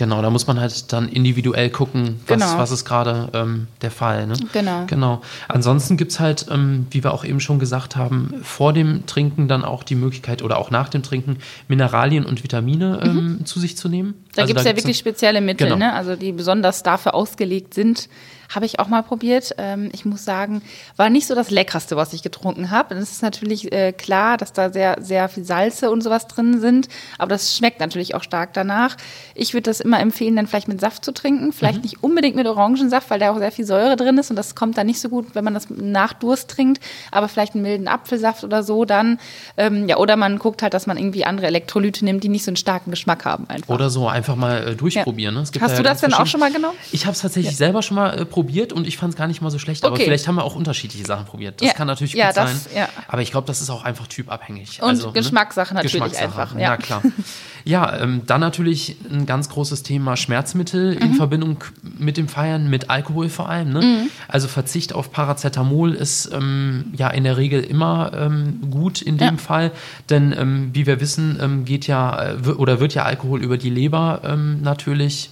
Genau, 0.00 0.22
da 0.22 0.30
muss 0.30 0.46
man 0.46 0.58
halt 0.58 0.94
dann 0.94 1.10
individuell 1.10 1.68
gucken, 1.68 2.20
was, 2.26 2.40
genau. 2.40 2.56
was 2.56 2.70
ist 2.70 2.86
gerade 2.86 3.28
ähm, 3.34 3.66
der 3.82 3.90
Fall. 3.90 4.26
Ne? 4.26 4.32
Genau. 4.50 4.86
genau. 4.86 5.20
Ansonsten 5.46 5.98
gibt 5.98 6.12
es 6.12 6.20
halt, 6.20 6.46
ähm, 6.50 6.86
wie 6.88 7.04
wir 7.04 7.12
auch 7.12 7.22
eben 7.22 7.38
schon 7.38 7.58
gesagt 7.58 7.96
haben, 7.96 8.32
vor 8.42 8.72
dem 8.72 9.04
Trinken 9.04 9.46
dann 9.46 9.62
auch 9.62 9.82
die 9.82 9.96
Möglichkeit 9.96 10.40
oder 10.40 10.56
auch 10.56 10.70
nach 10.70 10.88
dem 10.88 11.02
Trinken 11.02 11.36
Mineralien 11.68 12.24
und 12.24 12.42
Vitamine 12.42 12.98
ähm, 13.02 13.14
mhm. 13.14 13.44
zu 13.44 13.60
sich 13.60 13.76
zu 13.76 13.90
nehmen. 13.90 14.14
Da 14.34 14.42
also 14.42 14.48
gibt 14.48 14.60
es 14.60 14.66
ja 14.66 14.76
wirklich 14.76 14.98
spezielle 14.98 15.40
Mittel, 15.40 15.68
genau. 15.68 15.78
ne? 15.78 15.92
also 15.92 16.16
die 16.16 16.32
besonders 16.32 16.82
dafür 16.82 17.14
ausgelegt 17.14 17.74
sind, 17.74 18.08
habe 18.54 18.66
ich 18.66 18.78
auch 18.78 18.88
mal 18.88 19.02
probiert. 19.02 19.54
Ähm, 19.58 19.90
ich 19.92 20.04
muss 20.04 20.24
sagen, 20.24 20.62
war 20.96 21.08
nicht 21.08 21.26
so 21.26 21.34
das 21.34 21.50
Leckerste, 21.50 21.96
was 21.96 22.12
ich 22.12 22.22
getrunken 22.22 22.70
habe. 22.70 22.94
Es 22.94 23.12
ist 23.12 23.22
natürlich 23.22 23.72
äh, 23.72 23.92
klar, 23.92 24.36
dass 24.36 24.52
da 24.52 24.70
sehr, 24.70 24.96
sehr 25.00 25.28
viel 25.28 25.44
Salze 25.44 25.90
und 25.90 26.02
sowas 26.02 26.26
drin 26.26 26.60
sind, 26.60 26.88
aber 27.18 27.30
das 27.30 27.56
schmeckt 27.56 27.80
natürlich 27.80 28.14
auch 28.14 28.22
stark 28.22 28.52
danach. 28.52 28.96
Ich 29.34 29.54
würde 29.54 29.70
das 29.70 29.80
immer 29.80 30.00
empfehlen, 30.00 30.36
dann 30.36 30.46
vielleicht 30.46 30.68
mit 30.68 30.80
Saft 30.80 31.04
zu 31.04 31.12
trinken. 31.12 31.52
Vielleicht 31.52 31.78
mhm. 31.78 31.82
nicht 31.82 32.02
unbedingt 32.02 32.36
mit 32.36 32.46
Orangensaft, 32.46 33.10
weil 33.10 33.20
da 33.20 33.30
auch 33.30 33.38
sehr 33.38 33.52
viel 33.52 33.64
Säure 33.64 33.96
drin 33.96 34.18
ist 34.18 34.30
und 34.30 34.36
das 34.36 34.54
kommt 34.54 34.76
dann 34.76 34.86
nicht 34.86 35.00
so 35.00 35.08
gut, 35.08 35.34
wenn 35.34 35.44
man 35.44 35.54
das 35.54 35.70
nach 35.70 36.12
Durst 36.12 36.50
trinkt, 36.50 36.82
aber 37.10 37.28
vielleicht 37.28 37.54
einen 37.54 37.62
milden 37.62 37.88
Apfelsaft 37.88 38.44
oder 38.44 38.62
so 38.62 38.84
dann. 38.84 39.18
Ähm, 39.56 39.88
ja, 39.88 39.96
oder 39.96 40.16
man 40.16 40.38
guckt 40.38 40.62
halt, 40.62 40.74
dass 40.74 40.86
man 40.86 40.96
irgendwie 40.96 41.24
andere 41.24 41.46
Elektrolyte 41.46 42.04
nimmt, 42.04 42.24
die 42.24 42.28
nicht 42.28 42.44
so 42.44 42.50
einen 42.50 42.56
starken 42.56 42.90
Geschmack 42.90 43.24
haben. 43.24 43.48
Einfach. 43.48 43.72
Oder 43.72 43.90
so 43.90 44.08
einfach 44.20 44.36
mal 44.36 44.68
äh, 44.68 44.76
durchprobieren. 44.76 45.34
Ja. 45.34 45.40
Ne? 45.40 45.46
Hast 45.60 45.72
da 45.72 45.76
du 45.76 45.82
das 45.82 46.00
denn 46.00 46.12
auch 46.12 46.26
schon 46.26 46.40
mal 46.40 46.52
genommen? 46.52 46.76
Ich 46.92 47.06
habe 47.06 47.14
es 47.14 47.22
tatsächlich 47.22 47.52
ja. 47.52 47.56
selber 47.56 47.82
schon 47.82 47.96
mal 47.96 48.18
äh, 48.18 48.24
probiert 48.24 48.72
und 48.72 48.86
ich 48.86 48.96
fand 48.96 49.14
es 49.14 49.18
gar 49.18 49.26
nicht 49.26 49.40
mal 49.40 49.50
so 49.50 49.58
schlecht. 49.58 49.82
Okay. 49.82 49.94
Aber 49.94 50.02
vielleicht 50.02 50.28
haben 50.28 50.36
wir 50.36 50.44
auch 50.44 50.54
unterschiedliche 50.54 51.06
Sachen 51.06 51.24
probiert. 51.26 51.60
Das 51.60 51.68
ja. 51.68 51.74
kann 51.74 51.86
natürlich 51.86 52.12
ja, 52.12 52.28
gut 52.28 52.36
das, 52.36 52.64
sein. 52.64 52.72
Ja. 52.76 52.88
Aber 53.08 53.22
ich 53.22 53.30
glaube, 53.30 53.46
das 53.46 53.60
ist 53.60 53.70
auch 53.70 53.84
einfach 53.84 54.06
typabhängig. 54.06 54.82
Und 54.82 54.90
also? 54.90 55.12
Geschmackssache 55.12 55.74
ne? 55.74 55.82
natürlich 55.82 55.92
Geschmackssache. 55.94 56.42
einfach. 56.42 56.58
Ja, 56.58 56.76
klar. 56.76 57.02
Ja, 57.64 57.98
ähm, 57.98 58.22
dann 58.26 58.40
natürlich 58.40 58.96
ein 59.10 59.26
ganz 59.26 59.48
großes 59.48 59.82
Thema 59.82 60.16
Schmerzmittel 60.16 60.94
mhm. 60.94 61.02
in 61.02 61.14
Verbindung 61.14 61.64
mit 61.98 62.16
dem 62.16 62.28
Feiern, 62.28 62.70
mit 62.70 62.90
Alkohol 62.90 63.28
vor 63.28 63.48
allem. 63.48 63.72
Ne? 63.72 63.80
Mhm. 63.80 64.10
Also 64.28 64.48
Verzicht 64.48 64.92
auf 64.92 65.12
Paracetamol 65.12 65.92
ist 65.92 66.30
ähm, 66.32 66.86
ja 66.96 67.08
in 67.08 67.24
der 67.24 67.36
Regel 67.36 67.62
immer 67.62 68.12
ähm, 68.14 68.60
gut 68.70 69.02
in 69.02 69.18
dem 69.18 69.38
Fall, 69.38 69.72
denn 70.08 70.34
ähm, 70.36 70.70
wie 70.72 70.86
wir 70.86 71.00
wissen, 71.00 71.38
ähm, 71.40 71.64
geht 71.64 71.86
ja 71.86 72.32
äh, 72.32 72.48
oder 72.50 72.80
wird 72.80 72.94
ja 72.94 73.04
Alkohol 73.04 73.42
über 73.42 73.58
die 73.58 73.70
Leber 73.70 74.22
ähm, 74.24 74.62
natürlich 74.62 75.30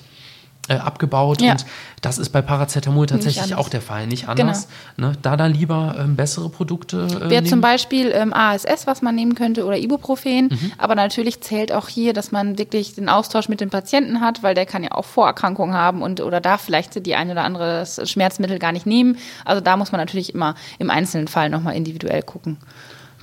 äh, 0.69 0.75
abgebaut. 0.75 1.41
Ja. 1.41 1.53
Und 1.53 1.67
das 2.03 2.19
ist 2.19 2.31
bei 2.31 2.43
Paracetamol 2.43 3.07
tatsächlich 3.07 3.55
auch 3.55 3.69
der 3.69 3.81
Fall, 3.81 4.07
nicht 4.07 4.29
anders. 4.29 4.69
Genau. 4.97 5.09
Ne? 5.09 5.17
Da 5.23 5.37
dann 5.37 5.53
lieber 5.53 5.97
ähm, 5.99 6.17
bessere 6.17 6.49
Produkte. 6.49 7.07
Äh, 7.07 7.31
Wäre 7.31 7.45
zum 7.45 7.61
Beispiel 7.61 8.13
ähm, 8.15 8.33
ASS, 8.33 8.87
was 8.87 9.03
man 9.03 9.15
nehmen 9.15 9.35
könnte, 9.35 9.65
oder 9.65 9.79
Ibuprofen. 9.79 10.49
Mhm. 10.49 10.73
Aber 10.79 10.95
natürlich 10.95 11.41
zählt 11.41 11.73
auch 11.73 11.89
hier, 11.89 12.13
dass 12.13 12.33
man 12.33 12.59
wirklich 12.59 12.95
den 12.95 13.09
Austausch 13.09 13.49
mit 13.49 13.61
dem 13.61 13.71
Patienten 13.71 14.21
hat, 14.21 14.43
weil 14.43 14.55
der 14.55 14.67
kann 14.67 14.83
ja 14.83 14.93
auch 14.93 15.05
Vorerkrankungen 15.05 15.75
haben 15.75 16.03
und 16.03 16.21
oder 16.21 16.41
darf 16.41 16.61
vielleicht 16.61 17.05
die 17.05 17.15
ein 17.15 17.31
oder 17.31 17.45
andere 17.45 17.85
Schmerzmittel 17.87 18.59
gar 18.59 18.73
nicht 18.73 18.87
nehmen. 18.87 19.17
Also 19.45 19.61
da 19.61 19.77
muss 19.77 19.93
man 19.93 20.01
natürlich 20.01 20.35
immer 20.35 20.55
im 20.79 20.91
einzelnen 20.91 21.29
Fall 21.29 21.51
nochmal 21.51 21.77
individuell 21.77 22.23
gucken. 22.23 22.59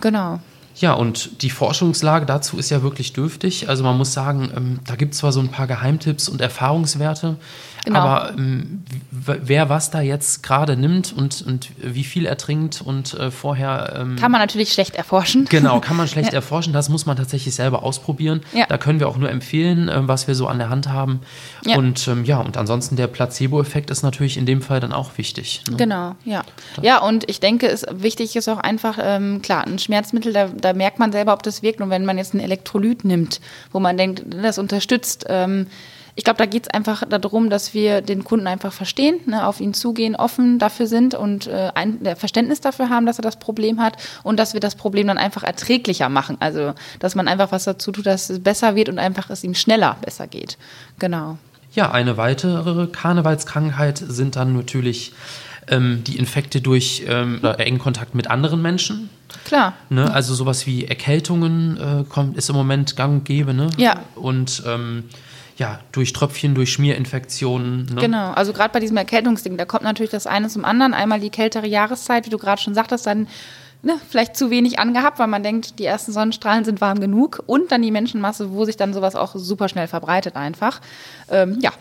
Genau. 0.01 0.39
Ja, 0.77 0.93
und 0.93 1.41
die 1.41 1.49
Forschungslage 1.49 2.25
dazu 2.25 2.57
ist 2.57 2.69
ja 2.69 2.83
wirklich 2.83 3.13
dürftig. 3.13 3.69
Also 3.69 3.83
man 3.83 3.97
muss 3.97 4.13
sagen, 4.13 4.51
ähm, 4.55 4.79
da 4.85 4.95
gibt 4.95 5.13
es 5.13 5.19
zwar 5.19 5.31
so 5.31 5.39
ein 5.39 5.49
paar 5.49 5.67
Geheimtipps 5.67 6.27
und 6.27 6.41
Erfahrungswerte, 6.41 7.37
Genau. 7.85 7.99
Aber 7.99 8.31
ähm, 8.35 8.83
wer 9.11 9.69
was 9.69 9.91
da 9.91 10.01
jetzt 10.01 10.41
gerade 10.41 10.75
nimmt 10.75 11.13
und, 11.15 11.43
und 11.43 11.69
wie 11.77 12.03
viel 12.03 12.25
er 12.25 12.37
trinkt 12.37 12.81
und 12.81 13.13
äh, 13.13 13.29
vorher. 13.29 13.93
Ähm, 13.95 14.15
kann 14.15 14.31
man 14.31 14.41
natürlich 14.41 14.73
schlecht 14.73 14.95
erforschen. 14.95 15.47
Genau, 15.55 15.79
kann 15.79 15.95
man 15.95 16.07
schlecht 16.07 16.29
ja. 16.29 16.35
erforschen. 16.35 16.73
Das 16.73 16.89
muss 16.89 17.05
man 17.05 17.15
tatsächlich 17.15 17.55
selber 17.55 17.83
ausprobieren. 17.83 18.41
Ja. 18.51 18.65
Da 18.65 18.77
können 18.77 18.99
wir 18.99 19.07
auch 19.07 19.15
nur 19.15 19.29
empfehlen, 19.29 19.87
äh, 19.87 20.05
was 20.07 20.27
wir 20.27 20.35
so 20.35 20.47
an 20.47 20.57
der 20.57 20.69
Hand 20.69 20.89
haben. 20.89 21.21
Ja. 21.65 21.77
Und 21.77 22.07
ähm, 22.07 22.25
ja, 22.25 22.39
und 22.39 22.57
ansonsten 22.57 22.95
der 22.95 23.07
Placebo-Effekt 23.07 23.89
ist 23.89 24.03
natürlich 24.03 24.37
in 24.37 24.45
dem 24.45 24.61
Fall 24.61 24.79
dann 24.79 24.91
auch 24.91 25.17
wichtig. 25.17 25.61
Ne? 25.69 25.77
Genau, 25.77 26.15
ja. 26.25 26.43
Ja, 26.81 26.97
und 26.97 27.29
ich 27.29 27.39
denke, 27.39 27.67
es, 27.67 27.85
wichtig 27.89 28.35
ist 28.35 28.49
auch 28.49 28.57
einfach, 28.57 28.97
ähm, 28.99 29.41
klar, 29.41 29.65
ein 29.65 29.79
Schmerzmittel, 29.79 30.33
da, 30.33 30.47
da 30.65 30.73
merkt 30.73 30.99
man 30.99 31.11
selber, 31.11 31.33
ob 31.33 31.43
das 31.43 31.61
wirkt. 31.61 31.79
Und 31.79 31.89
wenn 31.89 32.05
man 32.05 32.17
jetzt 32.17 32.33
ein 32.33 32.39
Elektrolyt 32.39 33.05
nimmt, 33.05 33.39
wo 33.71 33.79
man 33.79 33.97
denkt, 33.97 34.23
das 34.27 34.57
unterstützt, 34.57 35.25
ähm, 35.29 35.67
ich 36.17 36.23
glaube, 36.23 36.37
da 36.37 36.45
geht 36.45 36.63
es 36.63 36.69
einfach 36.69 37.03
darum, 37.07 37.49
dass 37.49 37.73
wir 37.73 38.01
den 38.01 38.23
Kunden 38.23 38.47
einfach 38.47 38.71
verstehen, 38.71 39.19
ne, 39.25 39.45
auf 39.45 39.59
ihn 39.59 39.73
zugehen, 39.73 40.15
offen 40.15 40.59
dafür 40.59 40.87
sind 40.87 41.13
und 41.13 41.47
äh, 41.47 41.71
ein 41.75 41.99
Verständnis 42.15 42.61
dafür 42.61 42.89
haben, 42.89 43.05
dass 43.05 43.19
er 43.19 43.21
das 43.21 43.37
Problem 43.37 43.81
hat 43.81 43.97
und 44.23 44.39
dass 44.39 44.53
wir 44.53 44.61
das 44.61 44.75
Problem 44.75 45.07
dann 45.07 45.17
einfach 45.17 45.43
erträglicher 45.43 46.07
machen. 46.07 46.37
Also, 46.39 46.73
dass 46.99 47.15
man 47.15 47.27
einfach 47.27 47.51
was 47.51 47.65
dazu 47.65 47.91
tut, 47.91 48.05
dass 48.05 48.29
es 48.29 48.41
besser 48.41 48.75
wird 48.75 48.87
und 48.87 48.97
einfach 48.97 49.29
es 49.29 49.43
ihm 49.43 49.55
schneller 49.55 49.97
besser 50.01 50.25
geht. 50.25 50.57
Genau. 50.99 51.37
Ja, 51.73 51.91
eine 51.91 52.15
weitere 52.15 52.87
Karnevalskrankheit 52.87 53.97
sind 53.97 54.37
dann 54.37 54.55
natürlich 54.55 55.11
ähm, 55.69 56.03
die 56.05 56.17
Infekte 56.17 56.61
durch 56.61 57.03
ähm, 57.07 57.41
engen 57.57 57.79
Kontakt 57.79 58.15
mit 58.15 58.29
anderen 58.29 58.61
Menschen. 58.61 59.09
Klar. 59.45 59.73
Ne? 59.89 60.11
Also 60.11 60.33
sowas 60.33 60.65
wie 60.65 60.85
Erkältungen 60.85 61.77
äh, 61.77 62.03
kommt, 62.07 62.37
ist 62.37 62.49
im 62.49 62.55
Moment 62.55 62.95
gang 62.95 63.13
und 63.13 63.25
gäbe. 63.25 63.53
Ne? 63.53 63.69
Ja. 63.77 64.01
Und 64.15 64.63
ähm, 64.65 65.03
ja, 65.57 65.79
durch 65.91 66.13
Tröpfchen, 66.13 66.55
durch 66.55 66.73
Schmierinfektionen. 66.73 67.85
Ne? 67.85 68.01
Genau, 68.01 68.31
also 68.31 68.51
gerade 68.53 68.73
bei 68.73 68.79
diesem 68.79 68.97
Erkältungsding, 68.97 69.57
da 69.57 69.65
kommt 69.65 69.83
natürlich 69.83 70.11
das 70.11 70.27
eine 70.27 70.49
zum 70.49 70.65
anderen. 70.65 70.93
Einmal 70.93 71.19
die 71.19 71.29
kältere 71.29 71.67
Jahreszeit, 71.67 72.25
wie 72.25 72.29
du 72.29 72.37
gerade 72.37 72.61
schon 72.61 72.73
sagtest, 72.73 73.07
dann 73.07 73.27
ne, 73.85 73.99
vielleicht 74.09 74.35
zu 74.35 74.49
wenig 74.49 74.79
angehabt, 74.79 75.19
weil 75.19 75.27
man 75.27 75.43
denkt, 75.43 75.79
die 75.79 75.85
ersten 75.85 76.11
Sonnenstrahlen 76.11 76.65
sind 76.65 76.81
warm 76.81 76.99
genug 76.99 77.43
und 77.45 77.71
dann 77.71 77.81
die 77.81 77.91
Menschenmasse, 77.91 78.51
wo 78.51 78.65
sich 78.65 78.75
dann 78.75 78.93
sowas 78.93 79.15
auch 79.15 79.35
super 79.35 79.69
schnell 79.69 79.87
verbreitet 79.87 80.35
einfach. 80.35 80.81
Ähm, 81.29 81.59
ja. 81.61 81.71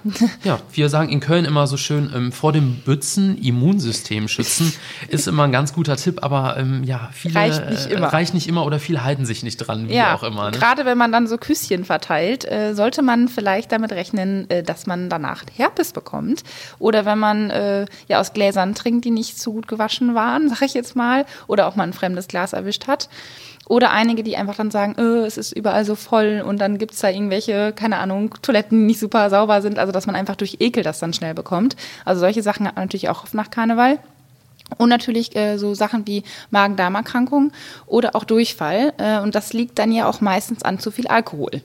Ja, 0.44 0.58
wir 0.72 0.88
sagen 0.88 1.08
in 1.10 1.20
Köln 1.20 1.44
immer 1.44 1.66
so 1.66 1.76
schön, 1.76 2.10
ähm, 2.14 2.32
vor 2.32 2.52
dem 2.52 2.76
Bützen 2.76 3.38
Immunsystem 3.42 4.28
schützen 4.28 4.72
ist 5.08 5.26
immer 5.26 5.44
ein 5.44 5.52
ganz 5.52 5.72
guter 5.72 5.96
Tipp, 5.96 6.22
aber 6.22 6.56
ähm, 6.58 6.84
ja, 6.84 7.08
viele 7.12 7.34
Reicht 7.34 7.70
nicht 7.70 7.86
immer. 7.90 8.06
Äh, 8.06 8.10
reicht 8.10 8.34
nicht 8.34 8.48
immer 8.48 8.66
oder 8.66 8.78
viele 8.78 9.02
halten 9.02 9.24
sich 9.24 9.42
nicht 9.42 9.56
dran, 9.56 9.88
wie 9.88 9.94
ja, 9.94 10.14
auch 10.14 10.22
immer. 10.22 10.50
Ne? 10.50 10.58
gerade 10.58 10.84
wenn 10.84 10.98
man 10.98 11.10
dann 11.10 11.26
so 11.26 11.38
Küsschen 11.38 11.84
verteilt, 11.84 12.44
äh, 12.44 12.74
sollte 12.74 13.02
man 13.02 13.28
vielleicht 13.28 13.72
damit 13.72 13.92
rechnen, 13.92 14.48
äh, 14.50 14.62
dass 14.62 14.86
man 14.86 15.08
danach 15.08 15.44
Herpes 15.56 15.92
bekommt. 15.92 16.42
Oder 16.78 17.06
wenn 17.06 17.18
man 17.18 17.50
äh, 17.50 17.86
ja 18.08 18.20
aus 18.20 18.32
Gläsern 18.32 18.74
trinkt, 18.74 19.04
die 19.04 19.10
nicht 19.10 19.40
so 19.40 19.52
gut 19.52 19.68
gewaschen 19.68 20.14
waren, 20.14 20.48
sag 20.50 20.62
ich 20.62 20.74
jetzt 20.74 20.96
mal, 20.96 21.24
oder 21.46 21.66
auch 21.66 21.76
mal 21.76 21.93
fremdes 21.94 22.28
Glas 22.28 22.52
erwischt 22.52 22.86
hat. 22.86 23.08
Oder 23.66 23.92
einige, 23.92 24.22
die 24.22 24.36
einfach 24.36 24.56
dann 24.56 24.70
sagen, 24.70 24.94
äh, 24.98 25.26
es 25.26 25.38
ist 25.38 25.52
überall 25.52 25.84
so 25.84 25.94
voll 25.94 26.44
und 26.46 26.60
dann 26.60 26.76
gibt's 26.76 27.00
da 27.00 27.08
irgendwelche, 27.08 27.72
keine 27.72 27.96
Ahnung, 27.96 28.34
Toiletten, 28.42 28.78
die 28.78 28.84
nicht 28.84 29.00
super 29.00 29.30
sauber 29.30 29.62
sind, 29.62 29.78
also 29.78 29.90
dass 29.90 30.06
man 30.06 30.16
einfach 30.16 30.36
durch 30.36 30.58
Ekel 30.60 30.82
das 30.82 30.98
dann 30.98 31.14
schnell 31.14 31.34
bekommt. 31.34 31.76
Also 32.04 32.20
solche 32.20 32.42
Sachen 32.42 32.66
hat 32.66 32.76
man 32.76 32.84
natürlich 32.84 33.08
auch 33.08 33.24
oft 33.24 33.34
nach 33.34 33.50
Karneval. 33.50 33.98
Und 34.78 34.88
natürlich 34.88 35.36
äh, 35.36 35.58
so 35.58 35.74
Sachen 35.74 36.06
wie 36.06 36.24
Magen-Darm-Erkrankungen 36.50 37.52
oder 37.86 38.16
auch 38.16 38.24
Durchfall. 38.24 38.92
Äh, 38.96 39.20
und 39.20 39.34
das 39.34 39.52
liegt 39.52 39.78
dann 39.78 39.92
ja 39.92 40.08
auch 40.08 40.20
meistens 40.20 40.62
an 40.62 40.78
zu 40.78 40.90
viel 40.90 41.06
Alkohol. 41.06 41.62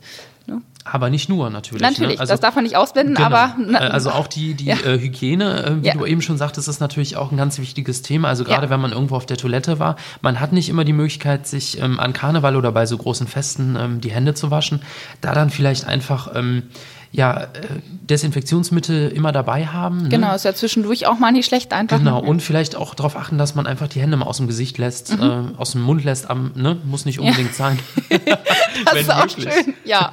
Ne? 0.86 0.92
Aber 0.94 1.10
nicht 1.10 1.30
nur 1.30 1.50
natürlich. 1.50 1.82
Natürlich, 1.82 2.16
ne? 2.16 2.20
also, 2.22 2.34
das 2.34 2.40
darf 2.40 2.56
man 2.56 2.64
nicht 2.64 2.76
ausblenden, 2.76 3.16
genau. 3.16 3.28
aber. 3.28 3.56
Äh, 3.72 3.76
also 3.76 4.12
auch 4.12 4.28
die, 4.28 4.54
die 4.56 4.66
Ja. 4.66 4.76
äh, 4.78 5.00
Hygiene, 5.00 5.64
äh, 5.66 5.84
wie 5.84 5.88
Ja. 5.88 5.94
du 5.94 6.06
eben 6.06 6.22
schon 6.22 6.38
sagtest, 6.38 6.68
ist 6.68 6.80
natürlich 6.80 7.18
auch 7.18 7.32
ein 7.32 7.38
ganz 7.38 7.60
wichtiges 7.60 8.02
Thema. 8.02 8.28
Also 8.30 8.44
gerade 8.44 8.66
Ja. 8.68 8.70
wenn 8.72 8.80
man 8.80 8.92
irgendwo 8.92 9.16
auf 9.16 9.26
der 9.26 9.38
Toilette 9.38 9.80
war, 9.80 9.98
man 10.22 10.40
hat 10.40 10.54
nicht 10.54 10.70
immer 10.70 10.86
die 10.86 10.94
Möglichkeit, 10.94 11.48
sich 11.48 11.82
ähm, 11.82 12.00
an 12.00 12.14
Karneval 12.14 12.56
oder 12.56 12.72
bei 12.72 12.86
so 12.86 12.98
großen 12.98 13.28
Festen 13.28 13.76
ähm, 13.80 14.02
die 14.02 14.12
Hände 14.12 14.34
zu 14.34 14.52
waschen. 14.52 14.82
Da 15.22 15.34
dann 15.34 15.50
vielleicht 15.50 15.86
einfach 15.86 16.32
ähm, 16.36 16.64
ja, 17.12 17.48
Desinfektionsmittel 18.10 19.10
immer 19.10 19.32
dabei 19.32 19.66
haben. 19.66 20.04
Ne? 20.04 20.10
Genau, 20.10 20.34
ist 20.36 20.46
ja 20.46 20.54
zwischendurch 20.54 21.08
auch 21.08 21.18
mal 21.20 21.32
nicht 21.32 21.48
schlecht 21.48 21.74
einfach. 21.74 21.98
Genau, 21.98 22.20
und 22.20 22.42
vielleicht 22.42 22.76
auch 22.76 22.94
darauf 22.96 23.16
achten, 23.16 23.38
dass 23.38 23.56
man 23.56 23.66
einfach 23.68 23.88
die 23.88 24.00
Hände 24.00 24.18
mal 24.18 24.26
aus 24.26 24.38
dem 24.38 24.48
Gesicht 24.48 24.78
lässt, 24.78 25.18
Mhm. 25.18 25.24
äh, 25.56 25.58
aus 25.58 25.72
dem 25.72 25.82
Mund 25.82 26.04
lässt, 26.04 26.30
am, 26.30 26.52
ne? 26.56 26.78
muss 26.86 27.06
nicht 27.06 27.20
unbedingt 27.20 27.54
sein. 27.56 27.80
Das 28.86 28.94
wenn 28.94 29.02
ist 29.02 29.12
auch 29.12 29.26
möglich. 29.38 29.54
schön. 29.54 29.74
Ja. 29.86 30.12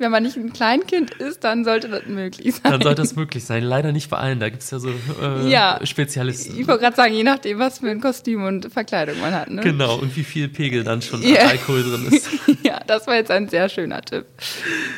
Wenn 0.00 0.10
man 0.10 0.22
nicht 0.22 0.36
ein 0.38 0.52
Kleinkind 0.52 1.10
ist, 1.12 1.44
dann 1.44 1.64
sollte 1.64 1.88
das 1.88 2.06
möglich 2.06 2.54
sein. 2.54 2.72
Dann 2.72 2.80
sollte 2.82 3.02
das 3.02 3.14
möglich 3.16 3.44
sein. 3.44 3.62
Leider 3.62 3.92
nicht 3.92 4.08
bei 4.10 4.16
allen, 4.16 4.40
da 4.40 4.48
gibt 4.48 4.62
es 4.62 4.70
ja 4.70 4.78
so 4.78 4.88
äh, 4.88 5.48
Ja. 5.50 5.78
Spezialisten. 5.84 6.58
Ich 6.58 6.66
wollte 6.66 6.80
gerade 6.84 6.96
sagen, 6.96 7.12
je 7.14 7.22
nachdem, 7.22 7.58
was 7.58 7.80
für 7.80 7.90
ein 7.90 8.00
Kostüm 8.00 8.42
und 8.44 8.72
Verkleidung 8.72 9.20
man 9.20 9.34
hat. 9.34 9.50
Ne? 9.50 9.60
Genau, 9.62 9.96
und 9.98 10.16
wie 10.16 10.24
viel 10.24 10.48
Pegel 10.48 10.84
dann 10.84 11.02
schon 11.02 11.22
an 11.22 11.36
Alkohol 11.48 11.82
drin 11.82 12.08
ist. 12.10 12.28
Ja, 12.62 12.80
das 12.86 13.06
war 13.06 13.14
jetzt 13.14 13.30
ein 13.30 13.48
sehr 13.48 13.68
schöner 13.68 14.02
Tipp. 14.02 14.26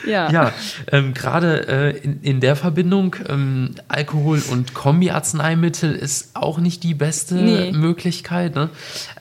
Ja. 0.07 0.31
Ja, 0.31 0.53
ähm, 0.91 1.15
gerade 1.15 1.67
äh, 1.69 1.99
in, 1.99 2.21
in 2.23 2.41
der 2.41 2.57
Verbindung 2.57 3.15
ähm, 3.29 3.75
Alkohol 3.89 4.43
und 4.51 4.75
Kombi-Arzneimittel 4.75 5.95
ist 5.95 6.31
auch 6.35 6.59
nicht 6.59 6.83
die 6.83 6.95
beste 6.95 7.35
Nee. 7.37 7.73
Möglichkeit. 7.73 8.55
Ne? 8.55 8.69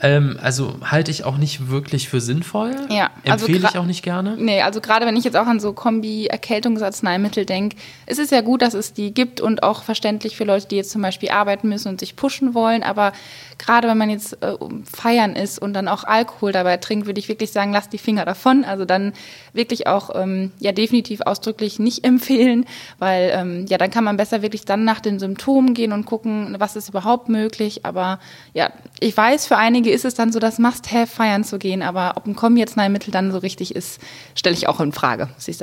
Ähm, 0.01 0.37
also 0.41 0.75
halte 0.83 1.11
ich 1.11 1.23
auch 1.23 1.37
nicht 1.37 1.69
wirklich 1.69 2.09
für 2.09 2.19
sinnvoll. 2.21 2.75
Ja, 2.89 3.11
also 3.25 3.45
Empfehle 3.45 3.69
ich 3.71 3.77
auch 3.77 3.85
nicht 3.85 4.03
gerne. 4.03 4.35
Nee, 4.37 4.61
also 4.61 4.81
gerade 4.81 5.05
wenn 5.05 5.15
ich 5.15 5.23
jetzt 5.23 5.37
auch 5.37 5.47
an 5.47 5.59
so 5.59 5.70
Kombi-Erkältungsarzneimittel 5.73 7.45
denke, 7.45 7.77
es 8.05 8.19
ist 8.19 8.31
ja 8.31 8.41
gut, 8.41 8.61
dass 8.61 8.73
es 8.73 8.93
die 8.93 9.13
gibt 9.13 9.41
und 9.41 9.63
auch 9.63 9.83
verständlich 9.83 10.35
für 10.35 10.43
Leute, 10.43 10.67
die 10.67 10.75
jetzt 10.75 10.91
zum 10.91 11.01
Beispiel 11.01 11.29
arbeiten 11.29 11.69
müssen 11.69 11.89
und 11.89 11.99
sich 11.99 12.15
pushen 12.15 12.53
wollen. 12.53 12.83
Aber 12.83 13.13
gerade 13.57 13.87
wenn 13.87 13.97
man 13.97 14.09
jetzt 14.09 14.41
äh, 14.41 14.55
feiern 14.91 15.35
ist 15.35 15.59
und 15.59 15.73
dann 15.73 15.87
auch 15.87 16.03
Alkohol 16.03 16.51
dabei 16.51 16.77
trinkt, 16.77 17.05
würde 17.05 17.19
ich 17.19 17.29
wirklich 17.29 17.51
sagen, 17.51 17.71
lasst 17.71 17.93
die 17.93 17.97
Finger 17.97 18.25
davon. 18.25 18.65
Also 18.65 18.85
dann 18.85 19.13
wirklich 19.53 19.87
auch 19.87 20.09
ähm, 20.15 20.51
ja 20.59 20.71
definitiv 20.71 21.21
ausdrücklich 21.21 21.79
nicht 21.79 22.03
empfehlen, 22.11 22.65
weil 22.99 23.31
ähm, 23.33 23.65
ja 23.67 23.77
dann 23.77 23.91
kann 23.91 24.03
man 24.03 24.17
besser 24.17 24.41
wirklich 24.41 24.65
dann 24.65 24.83
nach 24.83 24.99
den 24.99 25.19
Symptomen 25.19 25.73
gehen 25.73 25.93
und 25.93 26.05
gucken, 26.05 26.55
was 26.59 26.75
ist 26.75 26.89
überhaupt 26.89 27.29
möglich. 27.29 27.85
Aber 27.85 28.19
ja, 28.53 28.71
ich 28.99 29.15
weiß, 29.15 29.47
für 29.47 29.57
einige 29.57 29.91
ist 29.91 30.05
es 30.05 30.15
dann 30.15 30.31
so 30.33 30.39
das 30.39 30.59
Must-have, 30.59 31.07
feiern 31.07 31.43
zu 31.43 31.59
gehen, 31.59 31.81
aber 31.81 32.13
ob 32.15 32.25
ein 32.27 32.35
Kombi-Arzneimittel 32.35 33.11
dann 33.11 33.31
so 33.31 33.37
richtig 33.37 33.75
ist, 33.75 34.01
stelle 34.35 34.55
ich 34.55 34.67
auch 34.67 34.79
in 34.79 34.91
Frage, 34.91 35.29
muss 35.35 35.47
ich. 35.47 35.60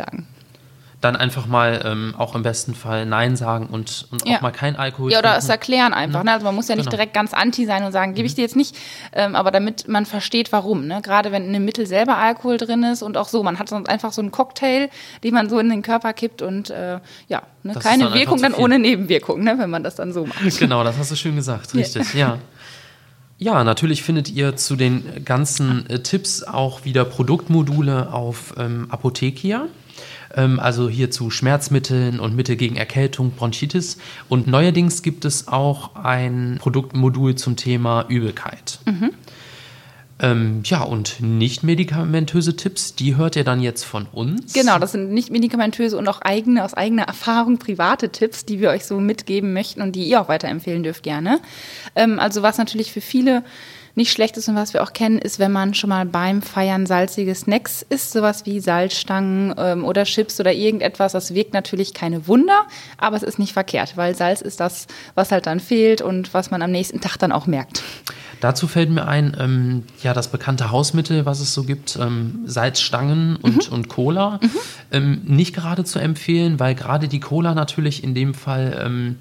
Dann 1.00 1.14
einfach 1.14 1.46
mal 1.46 1.80
ähm, 1.84 2.14
auch 2.18 2.34
im 2.34 2.42
besten 2.42 2.74
Fall 2.74 3.06
Nein 3.06 3.36
sagen 3.36 3.68
und, 3.68 4.08
und 4.10 4.26
Ja. 4.26 4.38
auch 4.38 4.40
mal 4.40 4.50
kein 4.50 4.74
Alkohol 4.74 5.12
Ja, 5.12 5.20
oder 5.20 5.28
trinken. 5.28 5.44
es 5.44 5.48
erklären 5.48 5.94
einfach. 5.94 6.24
Ne? 6.24 6.32
Also 6.32 6.44
man 6.44 6.56
muss 6.56 6.66
ja 6.66 6.74
nicht 6.74 6.86
Genau. 6.86 6.96
direkt 6.96 7.14
ganz 7.14 7.32
anti 7.34 7.66
sein 7.66 7.84
und 7.84 7.92
sagen, 7.92 8.14
gebe 8.14 8.26
ich 8.26 8.34
dir 8.34 8.42
jetzt 8.42 8.56
nicht, 8.56 8.74
ähm, 9.12 9.36
aber 9.36 9.52
damit 9.52 9.86
man 9.86 10.06
versteht, 10.06 10.50
warum. 10.50 10.88
Ne? 10.88 11.00
Gerade 11.00 11.30
wenn 11.30 11.44
in 11.44 11.52
dem 11.52 11.64
Mittel 11.64 11.86
selber 11.86 12.16
Alkohol 12.16 12.56
drin 12.56 12.82
ist 12.82 13.02
und 13.02 13.16
auch 13.16 13.28
so, 13.28 13.44
man 13.44 13.60
hat 13.60 13.68
sonst 13.68 13.88
einfach 13.88 14.10
so 14.12 14.20
einen 14.20 14.32
Cocktail, 14.32 14.88
den 15.22 15.34
man 15.34 15.48
so 15.48 15.60
in 15.60 15.68
den 15.70 15.82
Körper 15.82 16.12
kippt 16.14 16.42
und 16.42 16.70
äh, 16.70 16.98
ja, 17.28 17.42
ne? 17.62 17.74
Keine 17.74 18.06
dann 18.06 18.14
Wirkung 18.14 18.42
dann 18.42 18.54
ohne 18.54 18.80
Nebenwirkung, 18.80 19.44
ne? 19.44 19.54
wenn 19.56 19.70
man 19.70 19.84
das 19.84 19.94
dann 19.94 20.12
so 20.12 20.26
macht. 20.26 20.40
Genau, 20.58 20.82
das 20.82 20.98
hast 20.98 21.12
du 21.12 21.14
schön 21.16 21.36
gesagt, 21.36 21.76
richtig, 21.76 22.12
ja. 22.14 22.38
Ja, 23.40 23.62
natürlich 23.62 24.02
findet 24.02 24.28
ihr 24.30 24.56
zu 24.56 24.74
den 24.74 25.24
ganzen 25.24 25.88
äh, 25.88 26.00
Tipps 26.00 26.42
auch 26.42 26.84
wieder 26.84 27.04
Produktmodule 27.04 28.12
auf 28.12 28.54
ähm, 28.58 28.88
Apothekia. 28.90 29.66
Ähm, 30.34 30.60
also 30.60 30.88
hier 30.88 31.10
zu 31.10 31.30
Schmerzmitteln 31.30 32.20
und 32.20 32.34
Mittel 32.36 32.56
gegen 32.56 32.76
Erkältung, 32.76 33.32
Bronchitis. 33.32 33.98
Und 34.28 34.46
neuerdings 34.46 35.02
gibt 35.02 35.24
es 35.24 35.48
auch 35.48 35.94
ein 35.96 36.56
Produktmodul 36.60 37.34
zum 37.34 37.56
Thema 37.56 38.04
Übelkeit. 38.08 38.78
Ähm, 40.20 40.62
ja, 40.64 40.82
und 40.82 41.20
nicht 41.20 41.62
medikamentöse 41.62 42.56
Tipps, 42.56 42.94
die 42.94 43.16
hört 43.16 43.36
ihr 43.36 43.44
dann 43.44 43.60
jetzt 43.60 43.84
von 43.84 44.06
uns. 44.10 44.52
Genau, 44.52 44.78
das 44.78 44.92
sind 44.92 45.12
nicht 45.12 45.30
medikamentöse 45.30 45.96
und 45.96 46.08
auch 46.08 46.20
eigene, 46.22 46.64
aus 46.64 46.74
eigener 46.74 47.04
Erfahrung 47.04 47.58
private 47.58 48.10
Tipps, 48.10 48.44
die 48.44 48.58
wir 48.58 48.70
euch 48.70 48.84
so 48.84 48.98
mitgeben 48.98 49.52
möchten 49.52 49.80
und 49.80 49.92
die 49.92 50.08
ihr 50.08 50.20
auch 50.20 50.28
weiterempfehlen 50.28 50.82
dürft 50.82 51.04
gerne. 51.04 51.40
Ähm, 51.94 52.18
also 52.18 52.42
was 52.42 52.58
natürlich 52.58 52.92
für 52.92 53.00
viele 53.00 53.44
nicht 53.98 54.10
schlecht 54.10 54.38
ist 54.38 54.48
und 54.48 54.54
was 54.54 54.72
wir 54.72 54.82
auch 54.82 54.94
kennen, 54.94 55.18
ist, 55.18 55.38
wenn 55.38 55.52
man 55.52 55.74
schon 55.74 55.90
mal 55.90 56.06
beim 56.06 56.40
Feiern 56.40 56.86
salzige 56.86 57.34
Snacks 57.34 57.84
isst, 57.86 58.12
sowas 58.12 58.46
wie 58.46 58.60
Salzstangen 58.60 59.54
ähm, 59.58 59.84
oder 59.84 60.04
Chips 60.04 60.40
oder 60.40 60.54
irgendetwas. 60.54 61.12
Das 61.12 61.34
wirkt 61.34 61.52
natürlich 61.52 61.92
keine 61.92 62.26
Wunder, 62.26 62.62
aber 62.96 63.16
es 63.16 63.22
ist 63.22 63.38
nicht 63.38 63.52
verkehrt, 63.52 63.96
weil 63.96 64.14
Salz 64.14 64.40
ist 64.40 64.60
das, 64.60 64.86
was 65.14 65.30
halt 65.30 65.46
dann 65.46 65.60
fehlt 65.60 66.00
und 66.00 66.32
was 66.32 66.50
man 66.50 66.62
am 66.62 66.70
nächsten 66.70 67.02
Tag 67.02 67.18
dann 67.18 67.32
auch 67.32 67.46
merkt. 67.46 67.82
Dazu 68.40 68.68
fällt 68.68 68.90
mir 68.90 69.08
ein, 69.08 69.36
ähm, 69.38 69.82
ja, 70.02 70.14
das 70.14 70.28
bekannte 70.28 70.70
Hausmittel, 70.70 71.26
was 71.26 71.40
es 71.40 71.52
so 71.52 71.64
gibt, 71.64 71.98
ähm, 72.00 72.44
Salzstangen 72.46 73.36
und, 73.36 73.68
und 73.68 73.88
Cola, 73.88 74.38
ähm, 74.92 75.22
nicht 75.24 75.54
gerade 75.54 75.84
zu 75.84 75.98
empfehlen, 75.98 76.60
weil 76.60 76.74
gerade 76.74 77.08
die 77.08 77.20
Cola 77.20 77.54
natürlich 77.54 78.04
in 78.04 78.14
dem 78.14 78.34
Fall 78.34 78.80
ähm, 78.84 79.16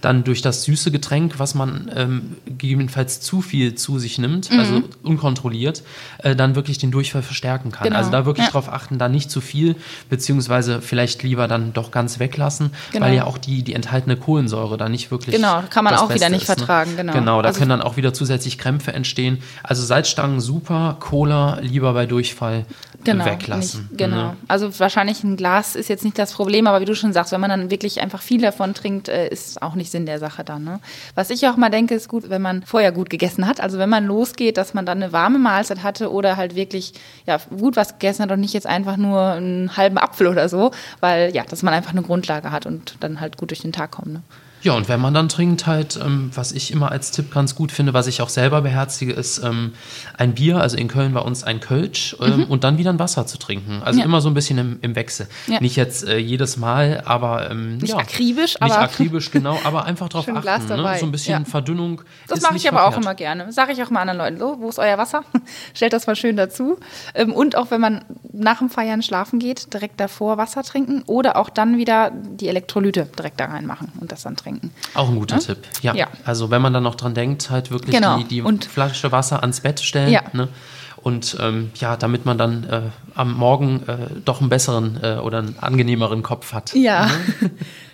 dann 0.00 0.24
durch 0.24 0.42
das 0.42 0.62
süße 0.64 0.90
Getränk, 0.90 1.38
was 1.38 1.54
man 1.54 1.90
ähm, 1.94 2.36
gegebenenfalls 2.46 3.20
zu 3.20 3.40
viel 3.42 3.74
zu 3.74 3.98
sich 3.98 4.18
nimmt, 4.18 4.50
also 4.50 4.82
unkontrolliert, 5.02 5.82
äh, 6.18 6.36
dann 6.36 6.54
wirklich 6.54 6.78
den 6.78 6.90
Durchfall 6.90 7.22
verstärken 7.22 7.72
kann. 7.72 7.84
Genau. 7.84 7.96
Also 7.98 8.10
da 8.10 8.24
wirklich 8.26 8.46
Ja. 8.46 8.52
drauf 8.52 8.72
achten, 8.72 8.98
da 8.98 9.08
nicht 9.08 9.30
zu 9.30 9.40
viel, 9.40 9.76
beziehungsweise 10.08 10.80
vielleicht 10.80 11.22
lieber 11.22 11.48
dann 11.48 11.72
doch 11.72 11.90
ganz 11.90 12.18
weglassen, 12.18 12.70
Genau. 12.92 13.06
weil 13.06 13.14
ja 13.14 13.24
auch 13.24 13.38
die, 13.38 13.62
die 13.62 13.74
enthaltene 13.74 14.16
Kohlensäure 14.16 14.76
da 14.76 14.88
nicht 14.88 15.10
wirklich 15.10 15.34
Genau, 15.36 15.62
kann 15.70 15.84
man 15.84 15.94
auch 15.94 16.04
wieder 16.08 16.14
Beste 16.14 16.30
nicht 16.32 16.42
ist, 16.42 16.48
ne? 16.48 16.56
vertragen, 16.56 16.96
genau. 16.96 17.12
Genau, 17.12 17.42
da 17.42 17.48
Also- 17.48 17.58
können 17.58 17.70
dann 17.70 17.82
auch 17.82 17.96
wieder 17.96 18.12
zusätzlich 18.14 18.58
Krämpfe 18.58 18.92
entstehen. 18.92 19.38
Also 19.62 19.84
Salzstangen 19.84 20.40
super, 20.40 20.96
Cola 21.00 21.58
lieber 21.60 21.92
bei 21.92 22.06
Durchfall 22.06 22.64
Genau, 23.12 23.24
weglassen. 23.24 23.88
Nicht, 23.88 23.98
genau. 23.98 24.16
Ne? 24.16 24.36
Also 24.48 24.78
wahrscheinlich 24.78 25.22
ein 25.24 25.36
Glas 25.36 25.76
ist 25.76 25.88
jetzt 25.88 26.04
nicht 26.04 26.18
das 26.18 26.32
Problem, 26.32 26.66
aber 26.66 26.80
wie 26.80 26.84
du 26.84 26.94
schon 26.94 27.12
sagst, 27.12 27.32
wenn 27.32 27.40
man 27.40 27.50
dann 27.50 27.70
wirklich 27.70 28.00
einfach 28.00 28.22
viel 28.22 28.40
davon 28.40 28.74
trinkt, 28.74 29.08
äh, 29.08 29.28
ist 29.28 29.62
auch 29.62 29.74
nicht 29.74 29.90
Sinn 29.90 30.06
der 30.06 30.18
Sache 30.18 30.44
dann. 30.44 30.64
Ne? 30.64 30.80
Was 31.14 31.30
ich 31.30 31.46
auch 31.48 31.56
mal 31.56 31.70
denke, 31.70 31.94
ist 31.94 32.08
gut, 32.08 32.30
wenn 32.30 32.42
man 32.42 32.62
vorher 32.62 32.92
gut 32.92 33.10
gegessen 33.10 33.46
hat. 33.46 33.60
Also 33.60 33.78
wenn 33.78 33.88
man 33.88 34.06
losgeht, 34.06 34.56
dass 34.56 34.74
man 34.74 34.86
dann 34.86 35.02
eine 35.02 35.12
warme 35.12 35.38
Mahlzeit 35.38 35.82
hatte 35.82 36.12
oder 36.12 36.36
halt 36.36 36.54
wirklich 36.54 36.92
ja 37.26 37.38
gut 37.56 37.76
was 37.76 37.94
gegessen 37.94 38.22
hat 38.22 38.32
und 38.32 38.40
nicht 38.40 38.54
jetzt 38.54 38.66
einfach 38.66 38.96
nur 38.96 39.20
einen 39.20 39.76
halben 39.76 39.98
Apfel 39.98 40.26
oder 40.26 40.48
so, 40.48 40.70
weil 41.00 41.34
ja, 41.34 41.44
dass 41.44 41.62
man 41.62 41.74
einfach 41.74 41.92
eine 41.92 42.02
Grundlage 42.02 42.50
hat 42.50 42.66
und 42.66 42.96
dann 43.00 43.20
halt 43.20 43.36
gut 43.36 43.50
durch 43.50 43.60
den 43.60 43.72
Tag 43.72 43.90
kommt. 43.92 44.12
Ne? 44.12 44.22
Ja, 44.62 44.72
und 44.74 44.88
wenn 44.88 45.00
man 45.00 45.14
dann 45.14 45.28
trinkt, 45.28 45.66
halt, 45.66 45.98
ähm, 46.04 46.30
was 46.34 46.52
ich 46.52 46.72
immer 46.72 46.90
als 46.90 47.10
Tipp 47.12 47.32
ganz 47.32 47.54
gut 47.54 47.70
finde, 47.72 47.94
was 47.94 48.06
ich 48.06 48.22
auch 48.22 48.28
selber 48.28 48.60
beherzige, 48.62 49.12
ist 49.12 49.38
ähm, 49.44 49.72
ein 50.16 50.34
Bier, 50.34 50.60
also 50.60 50.76
in 50.76 50.88
Köln 50.88 51.14
bei 51.14 51.20
uns 51.20 51.44
ein 51.44 51.60
Kölsch, 51.60 52.16
ähm, 52.20 52.44
und 52.48 52.64
dann 52.64 52.76
wieder 52.78 52.90
ein 52.90 52.98
Wasser 52.98 53.26
zu 53.26 53.38
trinken. 53.38 53.80
Also 53.84 53.98
Mhm. 53.98 54.00
Ja. 54.00 54.04
immer 54.06 54.20
so 54.20 54.28
ein 54.28 54.34
bisschen 54.34 54.58
im, 54.58 54.78
im 54.82 54.96
Wechsel. 54.96 55.28
Ja. 55.46 55.60
Nicht 55.60 55.76
jetzt 55.76 56.06
äh, 56.06 56.18
jedes 56.18 56.56
Mal, 56.56 57.02
aber 57.04 57.50
ähm, 57.50 57.78
Nicht 57.78 57.90
ja. 57.92 57.98
akribisch, 57.98 58.54
Nicht 58.54 58.62
aber- 58.62 58.78
akribisch, 58.80 59.30
genau, 59.30 59.58
aber 59.64 59.84
einfach 59.84 60.08
drauf 60.10 60.26
achten. 60.28 60.40
Glas 60.40 60.62
Ne? 60.68 60.76
dabei. 60.76 60.98
So 60.98 61.06
ein 61.06 61.12
bisschen. 61.12 61.46
Verdünnung. 61.46 62.02
Das 62.26 62.40
mache 62.42 62.54
nicht 62.54 62.64
ich 62.64 62.68
aber 62.70 62.80
auch 62.86 62.92
verkehrt. 62.92 63.04
immer 63.04 63.14
gerne. 63.14 63.52
Sage 63.52 63.72
ich 63.72 63.82
auch 63.82 63.90
mal 63.90 64.00
anderen 64.00 64.18
Leuten 64.18 64.38
so, 64.38 64.56
wo 64.60 64.68
ist 64.68 64.78
euer 64.78 64.98
Wasser? 64.98 65.22
Stellt 65.74 65.92
das 65.92 66.06
mal 66.06 66.16
schön 66.16 66.36
dazu. 66.36 66.78
Ähm, 67.14 67.32
Und 67.32 67.56
auch 67.56 67.70
wenn 67.70 67.80
man 67.80 68.04
nach 68.32 68.58
dem 68.58 68.70
Feiern 68.70 69.02
schlafen 69.02 69.38
geht, 69.38 69.72
direkt 69.72 70.00
davor 70.00 70.36
Wasser 70.36 70.62
trinken 70.64 71.02
oder 71.06 71.36
auch 71.36 71.48
dann 71.48 71.76
wieder 71.78 72.10
die 72.12 72.48
Elektrolyte 72.48 73.08
direkt 73.16 73.38
da 73.40 73.44
reinmachen 73.46 73.92
und 74.00 74.10
das 74.12 74.22
dann 74.22 74.34
trinken. 74.36 74.47
Trinken. 74.48 74.70
Auch 74.94 75.08
ein 75.08 75.16
guter 75.18 75.36
Ja? 75.36 75.42
Tipp. 75.42 75.58
Ja. 75.82 75.94
Ja. 75.94 76.06
Also 76.24 76.50
wenn 76.50 76.62
man 76.62 76.72
dann 76.72 76.82
noch 76.82 76.94
dran 76.94 77.14
denkt, 77.14 77.50
halt 77.50 77.70
wirklich 77.70 77.94
Genau. 77.94 78.18
die, 78.18 78.24
die 78.24 78.42
Und- 78.42 78.64
Flasche 78.64 79.12
Wasser 79.12 79.40
ans 79.42 79.60
Bett 79.60 79.80
stellen. 79.80 80.10
Ja. 80.10 80.22
Ne? 80.32 80.48
Und 80.96 81.36
ähm, 81.40 81.70
ja, 81.76 81.96
damit 81.96 82.26
man 82.26 82.38
dann 82.38 82.64
äh, 82.64 82.80
am 83.14 83.32
Morgen 83.34 83.82
äh, 83.86 83.96
doch 84.24 84.40
einen 84.40 84.48
besseren 84.50 84.98
äh, 85.02 85.16
oder 85.18 85.38
einen 85.38 85.56
angenehmeren 85.58 86.22
Kopf 86.22 86.52
hat. 86.52 86.74
Ja. 86.74 87.08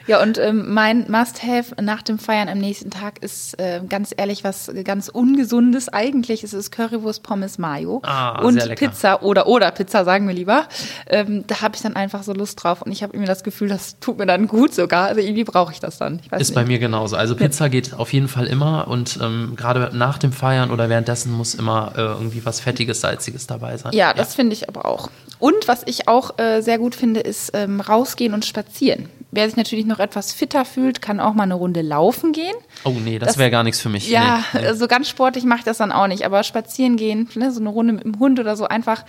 Ja, 0.06 0.22
und 0.22 0.38
ähm, 0.38 0.72
mein 0.72 1.10
Must-Have 1.10 1.82
nach 1.82 2.02
dem 2.02 2.18
Feiern 2.18 2.48
am 2.48 2.58
nächsten 2.58 2.90
Tag 2.90 3.22
ist 3.22 3.58
äh, 3.58 3.80
ganz 3.88 4.12
ehrlich 4.16 4.44
was 4.44 4.70
ganz 4.84 5.08
Ungesundes. 5.08 5.88
Eigentlich 5.88 6.44
ist 6.44 6.52
es 6.52 6.70
Currywurst, 6.70 7.22
Pommes, 7.22 7.58
Mayo 7.58 8.00
Ah, 8.04 8.42
und. 8.42 8.58
Pizza 8.76 9.22
oder 9.22 9.46
oder 9.46 9.70
Pizza, 9.70 10.04
sagen 10.04 10.26
wir 10.26 10.34
lieber. 10.34 10.64
Ähm, 11.06 11.44
da 11.46 11.60
habe 11.62 11.76
ich 11.76 11.82
dann 11.82 11.96
einfach 11.96 12.22
so 12.22 12.32
Lust 12.34 12.62
drauf 12.62 12.82
und 12.82 12.92
ich 12.92 13.02
habe 13.02 13.14
irgendwie 13.14 13.28
das 13.28 13.44
Gefühl, 13.44 13.68
das 13.68 13.98
tut 14.00 14.18
mir 14.18 14.26
dann 14.26 14.46
gut 14.48 14.74
sogar. 14.74 15.06
Also 15.06 15.20
irgendwie 15.20 15.44
brauche 15.44 15.72
ich 15.72 15.80
das 15.80 15.98
dann. 15.98 16.20
Ich 16.24 16.32
Ist 16.32 16.48
nicht. 16.50 16.54
bei 16.54 16.64
mir 16.64 16.78
genauso. 16.78 17.16
Also 17.16 17.34
Pizza 17.36 17.68
geht 17.68 17.94
auf 17.94 18.12
jeden 18.12 18.28
Fall 18.28 18.46
immer 18.46 18.88
und 18.88 19.18
ähm, 19.22 19.54
gerade 19.56 19.96
nach 19.96 20.18
dem 20.18 20.32
Feiern 20.32 20.70
oder 20.70 20.88
währenddessen 20.88 21.32
muss 21.32 21.54
immer 21.54 21.92
äh, 21.96 22.00
irgendwie 22.00 22.44
was 22.44 22.60
Fettiges, 22.60 23.00
Salziges 23.00 23.46
dabei 23.46 23.76
sein. 23.76 23.92
Ja, 23.94 24.12
das 24.12 24.34
finde 24.34 24.52
ich 24.54 24.68
aber 24.68 24.84
auch. 24.84 25.08
Und 25.38 25.66
was 25.66 25.82
ich 25.86 26.08
auch 26.08 26.38
äh, 26.38 26.60
sehr 26.60 26.78
gut 26.78 26.94
finde, 26.94 27.20
ist 27.20 27.50
ähm, 27.54 27.80
rausgehen 27.80 28.34
und 28.34 28.44
spazieren. 28.44 29.08
Wer 29.34 29.46
sich 29.48 29.56
natürlich 29.56 29.84
noch 29.86 29.98
etwas 29.98 30.32
fitter 30.32 30.64
fühlt, 30.64 31.02
kann 31.02 31.18
auch 31.20 31.34
mal 31.34 31.42
eine 31.44 31.54
Runde 31.54 31.82
laufen 31.82 32.32
gehen. 32.32 32.54
Oh 32.84 32.90
nee, 32.90 33.18
das, 33.18 33.28
Das- 33.30 33.38
wäre 33.38 33.50
gar 33.50 33.64
nichts 33.64 33.80
für 33.80 33.88
mich. 33.88 34.08
Ja, 34.08 34.44
nee, 34.52 34.60
nee. 34.62 34.72
so 34.74 34.86
ganz 34.86 35.08
sportlich 35.08 35.44
mache 35.44 35.58
ich 35.60 35.64
das 35.64 35.78
dann 35.78 35.92
auch 35.92 36.06
nicht. 36.06 36.24
Aber 36.24 36.42
spazieren 36.44 36.96
gehen, 36.96 37.28
ne, 37.34 37.50
so 37.52 37.60
eine 37.60 37.68
Runde 37.68 37.92
mit 37.94 38.04
dem 38.04 38.18
Hund 38.18 38.38
oder 38.40 38.56
so 38.56 38.66
einfach 38.66 39.04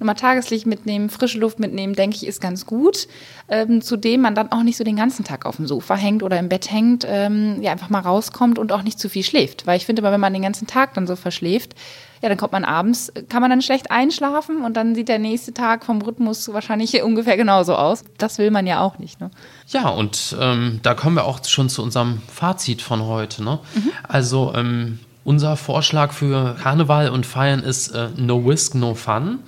nochmal 0.00 0.14
Tageslicht 0.14 0.64
mitnehmen, 0.64 1.10
frische 1.10 1.38
Luft 1.40 1.58
mitnehmen, 1.58 1.94
denke 1.94 2.14
ich, 2.16 2.24
ist 2.26 2.40
ganz 2.40 2.66
gut. 2.66 3.08
Ähm, 3.48 3.82
zudem 3.82 4.20
man 4.20 4.36
dann 4.36 4.52
auch 4.52 4.62
nicht 4.62 4.76
so 4.76 4.84
den 4.84 4.94
ganzen 4.94 5.24
Tag 5.24 5.44
auf 5.44 5.56
dem 5.56 5.66
Sofa 5.66 5.96
hängt 5.96 6.22
oder 6.22 6.38
im 6.38 6.48
Bett 6.48 6.70
hängt, 6.70 7.04
ähm, 7.08 7.60
ja, 7.62 7.72
einfach 7.72 7.90
mal 7.90 7.98
rauskommt 8.00 8.60
und 8.60 8.70
auch 8.70 8.82
nicht 8.82 9.00
zu 9.00 9.08
viel 9.08 9.24
schläft. 9.24 9.66
Weil 9.66 9.76
ich 9.76 9.86
finde 9.86 10.00
immer, 10.02 10.12
wenn 10.12 10.20
man 10.20 10.32
den 10.32 10.42
ganzen 10.42 10.68
Tag 10.68 10.94
dann 10.94 11.08
so 11.08 11.16
verschläft, 11.16 11.74
ja, 12.22 12.28
dann 12.28 12.38
kommt 12.38 12.52
man 12.52 12.64
abends, 12.64 13.12
kann 13.28 13.40
man 13.40 13.50
dann 13.50 13.62
schlecht 13.62 13.90
einschlafen 13.90 14.64
und 14.64 14.76
dann 14.76 14.94
sieht 14.94 15.08
der 15.08 15.18
nächste 15.18 15.54
Tag 15.54 15.84
vom 15.84 16.02
Rhythmus 16.02 16.52
wahrscheinlich 16.52 17.02
ungefähr 17.02 17.36
genauso 17.36 17.74
aus. 17.76 18.04
Das 18.18 18.38
will 18.38 18.50
man 18.50 18.66
ja 18.66 18.80
auch 18.80 18.98
nicht, 18.98 19.20
ne? 19.20 19.30
Ja, 19.68 19.88
und 19.88 20.36
ähm, 20.40 20.80
da 20.82 20.94
kommen 20.94 21.16
wir 21.16 21.24
auch 21.24 21.44
schon 21.44 21.68
zu 21.68 21.82
unserem 21.82 22.22
Fazit 22.32 22.82
von 22.82 23.02
heute. 23.02 23.44
Ne? 23.44 23.58
Mhm. 23.74 23.90
Also 24.02 24.52
ähm, 24.54 24.98
unser 25.24 25.56
Vorschlag 25.56 26.12
für 26.12 26.54
Karneval 26.54 27.10
und 27.10 27.26
Feiern 27.26 27.60
ist 27.60 27.88
äh, 27.88 28.08
No 28.16 28.38
Risk, 28.38 28.74
No 28.74 28.94
Fun. 28.94 29.40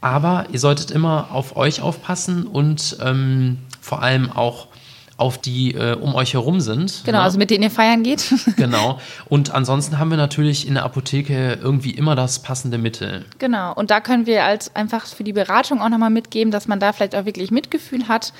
Aber 0.00 0.46
ihr 0.52 0.58
solltet 0.58 0.90
immer 0.90 1.28
auf 1.32 1.56
euch 1.56 1.80
aufpassen 1.80 2.46
und 2.46 2.98
ähm, 3.00 3.58
vor 3.80 4.02
allem 4.02 4.30
auch 4.30 4.68
auf 5.16 5.38
die 5.38 5.74
äh, 5.74 5.94
um 5.94 6.14
euch 6.14 6.34
herum 6.34 6.60
sind. 6.60 7.02
Genau, 7.04 7.18
ne? 7.18 7.24
also 7.24 7.38
mit 7.38 7.50
denen 7.50 7.62
ihr 7.64 7.70
feiern 7.70 8.02
geht. 8.02 8.32
Genau. 8.56 8.98
Und 9.28 9.50
ansonsten 9.52 9.98
haben 9.98 10.10
wir 10.10 10.16
natürlich 10.16 10.66
in 10.66 10.74
der 10.74 10.84
Apotheke 10.84 11.58
irgendwie 11.60 11.90
immer 11.90 12.14
das 12.14 12.38
passende 12.38 12.78
Mittel. 12.78 13.24
Genau, 13.38 13.74
und 13.74 13.90
da 13.90 14.00
können 14.00 14.26
wir 14.26 14.44
als 14.44 14.74
einfach 14.74 15.06
für 15.06 15.24
die 15.24 15.32
Beratung 15.32 15.82
auch 15.82 15.88
nochmal 15.88 16.10
mitgeben, 16.10 16.50
dass 16.50 16.68
man 16.68 16.80
da 16.80 16.92
vielleicht 16.92 17.14
auch 17.14 17.24
wirklich 17.24 17.50
Mitgefühl 17.50 18.08
hat, 18.08 18.32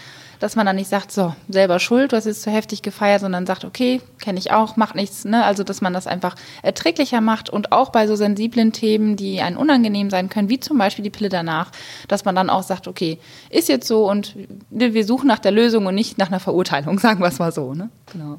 dass 0.44 0.56
man 0.56 0.66
dann 0.66 0.76
nicht 0.76 0.90
sagt, 0.90 1.10
so, 1.10 1.34
selber 1.48 1.78
schuld, 1.78 2.12
du 2.12 2.16
hast 2.18 2.26
jetzt 2.26 2.42
zu 2.42 2.50
heftig 2.50 2.82
gefeiert, 2.82 3.22
sondern 3.22 3.46
sagt, 3.46 3.64
okay, 3.64 4.02
kenne 4.20 4.38
ich 4.38 4.52
auch, 4.52 4.76
macht 4.76 4.94
nichts, 4.94 5.24
ne? 5.24 5.42
Also, 5.42 5.64
dass 5.64 5.80
man 5.80 5.94
das 5.94 6.06
einfach 6.06 6.36
erträglicher 6.62 7.22
macht 7.22 7.48
und 7.48 7.72
auch 7.72 7.88
bei 7.88 8.06
so 8.06 8.14
sensiblen 8.14 8.70
Themen, 8.70 9.16
die 9.16 9.40
einen 9.40 9.56
unangenehm 9.56 10.10
sein 10.10 10.28
können, 10.28 10.50
wie 10.50 10.60
zum 10.60 10.76
Beispiel 10.76 11.02
die 11.02 11.08
Pille 11.08 11.30
danach, 11.30 11.70
dass 12.08 12.26
man 12.26 12.34
dann 12.34 12.50
auch 12.50 12.62
sagt, 12.62 12.88
okay, 12.88 13.18
ist 13.48 13.70
jetzt 13.70 13.88
so 13.88 14.06
und 14.10 14.36
wir 14.68 15.06
suchen 15.06 15.28
nach 15.28 15.38
der 15.38 15.50
Lösung 15.52 15.86
und 15.86 15.94
nicht 15.94 16.18
nach 16.18 16.28
einer 16.28 16.40
Verurteilung, 16.40 16.98
sagen 16.98 17.20
wir 17.20 17.28
es 17.28 17.38
mal 17.38 17.50
so, 17.50 17.72
ne? 17.72 17.88
Genau. 18.12 18.38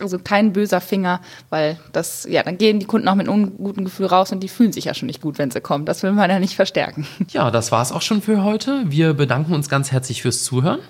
Also 0.00 0.18
kein 0.18 0.52
böser 0.52 0.80
Finger, 0.80 1.20
weil 1.50 1.78
das, 1.92 2.26
ja, 2.28 2.42
dann 2.42 2.58
gehen 2.58 2.80
die 2.80 2.86
Kunden 2.86 3.06
auch 3.06 3.14
mit 3.14 3.28
einem 3.28 3.44
unguten 3.44 3.84
Gefühl 3.84 4.06
raus 4.06 4.32
und 4.32 4.40
die 4.40 4.48
fühlen 4.48 4.72
sich 4.72 4.86
ja 4.86 4.94
schon 4.94 5.06
nicht 5.06 5.20
gut, 5.20 5.38
wenn 5.38 5.50
sie 5.50 5.60
kommen. 5.60 5.84
Das 5.84 6.02
will 6.02 6.12
man 6.12 6.28
ja 6.28 6.40
nicht 6.40 6.56
verstärken. 6.56 7.06
Ja, 7.30 7.50
das 7.50 7.72
war's 7.72 7.92
auch 7.92 8.02
schon 8.02 8.22
für 8.22 8.42
heute. 8.44 8.82
Wir 8.86 9.14
bedanken 9.14 9.54
uns 9.54 9.68
ganz 9.68 9.92
herzlich 9.92 10.22
fürs 10.22 10.44
Zuhören. 10.44 10.80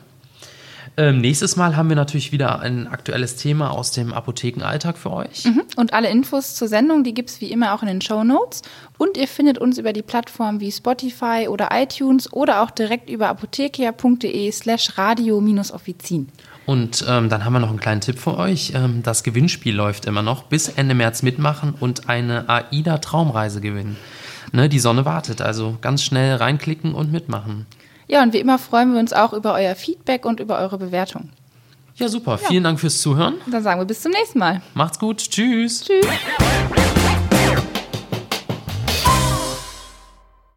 Ähm, 0.97 1.21
nächstes 1.21 1.57
Mal 1.57 1.77
haben 1.77 1.89
wir 1.89 1.97
natürlich 1.97 2.31
wieder 2.31 2.61
ein 2.61 2.87
aktuelles 2.87 3.35
Thema 3.37 3.71
aus 3.71 3.91
dem 3.91 4.13
Apothekenalltag 4.13 4.97
für 4.97 5.11
euch. 5.11 5.45
Und 5.77 5.93
alle 5.93 6.09
Infos 6.09 6.55
zur 6.55 6.69
Sendung, 6.69 7.03
die 7.03 7.15
gibt's 7.15 7.41
wie 7.41 7.51
immer 7.51 7.75
auch 7.75 7.83
in 7.83 7.89
den 7.89 8.01
Show 8.01 8.23
Notes. 8.23 8.63
Und 8.97 9.17
ihr 9.17 9.27
findet 9.27 9.59
uns 9.59 9.79
über 9.79 9.93
die 9.93 10.03
Plattformen 10.03 10.61
wie 10.61 10.71
Spotify 10.71 11.49
oder 11.49 11.71
iTunes 11.73 12.33
oder 12.33 12.63
auch 12.63 12.71
direkt 12.71 13.11
über 13.11 13.29
apothekia.de 13.29 14.53
slash 14.53 14.97
radio-offizin. 14.97 16.29
Und 16.67 17.05
ähm, 17.09 17.29
dann 17.29 17.45
haben 17.45 17.53
wir 17.53 17.61
noch 17.61 17.71
einen 17.71 17.81
kleinen 17.81 18.01
Tipp 18.01 18.19
für 18.19 18.39
euch. 18.39 18.73
Ähm, 18.75 19.03
das 19.03 19.23
Gewinnspiel 19.23 19.75
läuft 19.75 20.07
immer 20.07 20.23
noch. 20.23 20.45
Bis 20.45 20.69
Ende 20.69 20.95
März 20.95 21.23
mitmachen 21.23 21.75
und 21.79 22.09
eine 22.09 22.49
AIDA-Traumreise 22.49 23.61
gewinnen. 23.61 23.97
Ne, 24.53 24.69
die 24.69 24.79
Sonne 24.79 25.05
wartet, 25.05 25.43
also 25.43 25.77
ganz 25.81 26.03
schnell 26.03 26.37
reinklicken 26.37 26.95
und 26.95 27.11
mitmachen. 27.11 27.67
Ja, 28.07 28.23
und 28.23 28.33
wie 28.33 28.39
immer 28.39 28.59
freuen 28.59 28.93
wir 28.93 29.01
uns 29.01 29.13
auch 29.13 29.33
über 29.33 29.55
euer 29.55 29.75
Feedback 29.75 30.25
und 30.25 30.41
über 30.41 30.59
eure 30.59 30.79
Bewertung. 30.79 31.31
Ja, 31.97 32.09
super. 32.09 32.39
Vielen 32.39 32.65
Dank 32.65 32.81
fürs 32.81 33.01
Zuhören. 33.01 33.35
Dann 33.47 33.63
sagen 33.63 33.81
wir 33.81 33.85
bis 33.85 34.03
zum 34.03 34.13
nächsten 34.13 34.39
Mal. 34.39 34.61
Macht's 34.75 34.99
gut. 34.99 35.19
Tschüss. 35.19 35.85
Tschüss. 35.85 36.07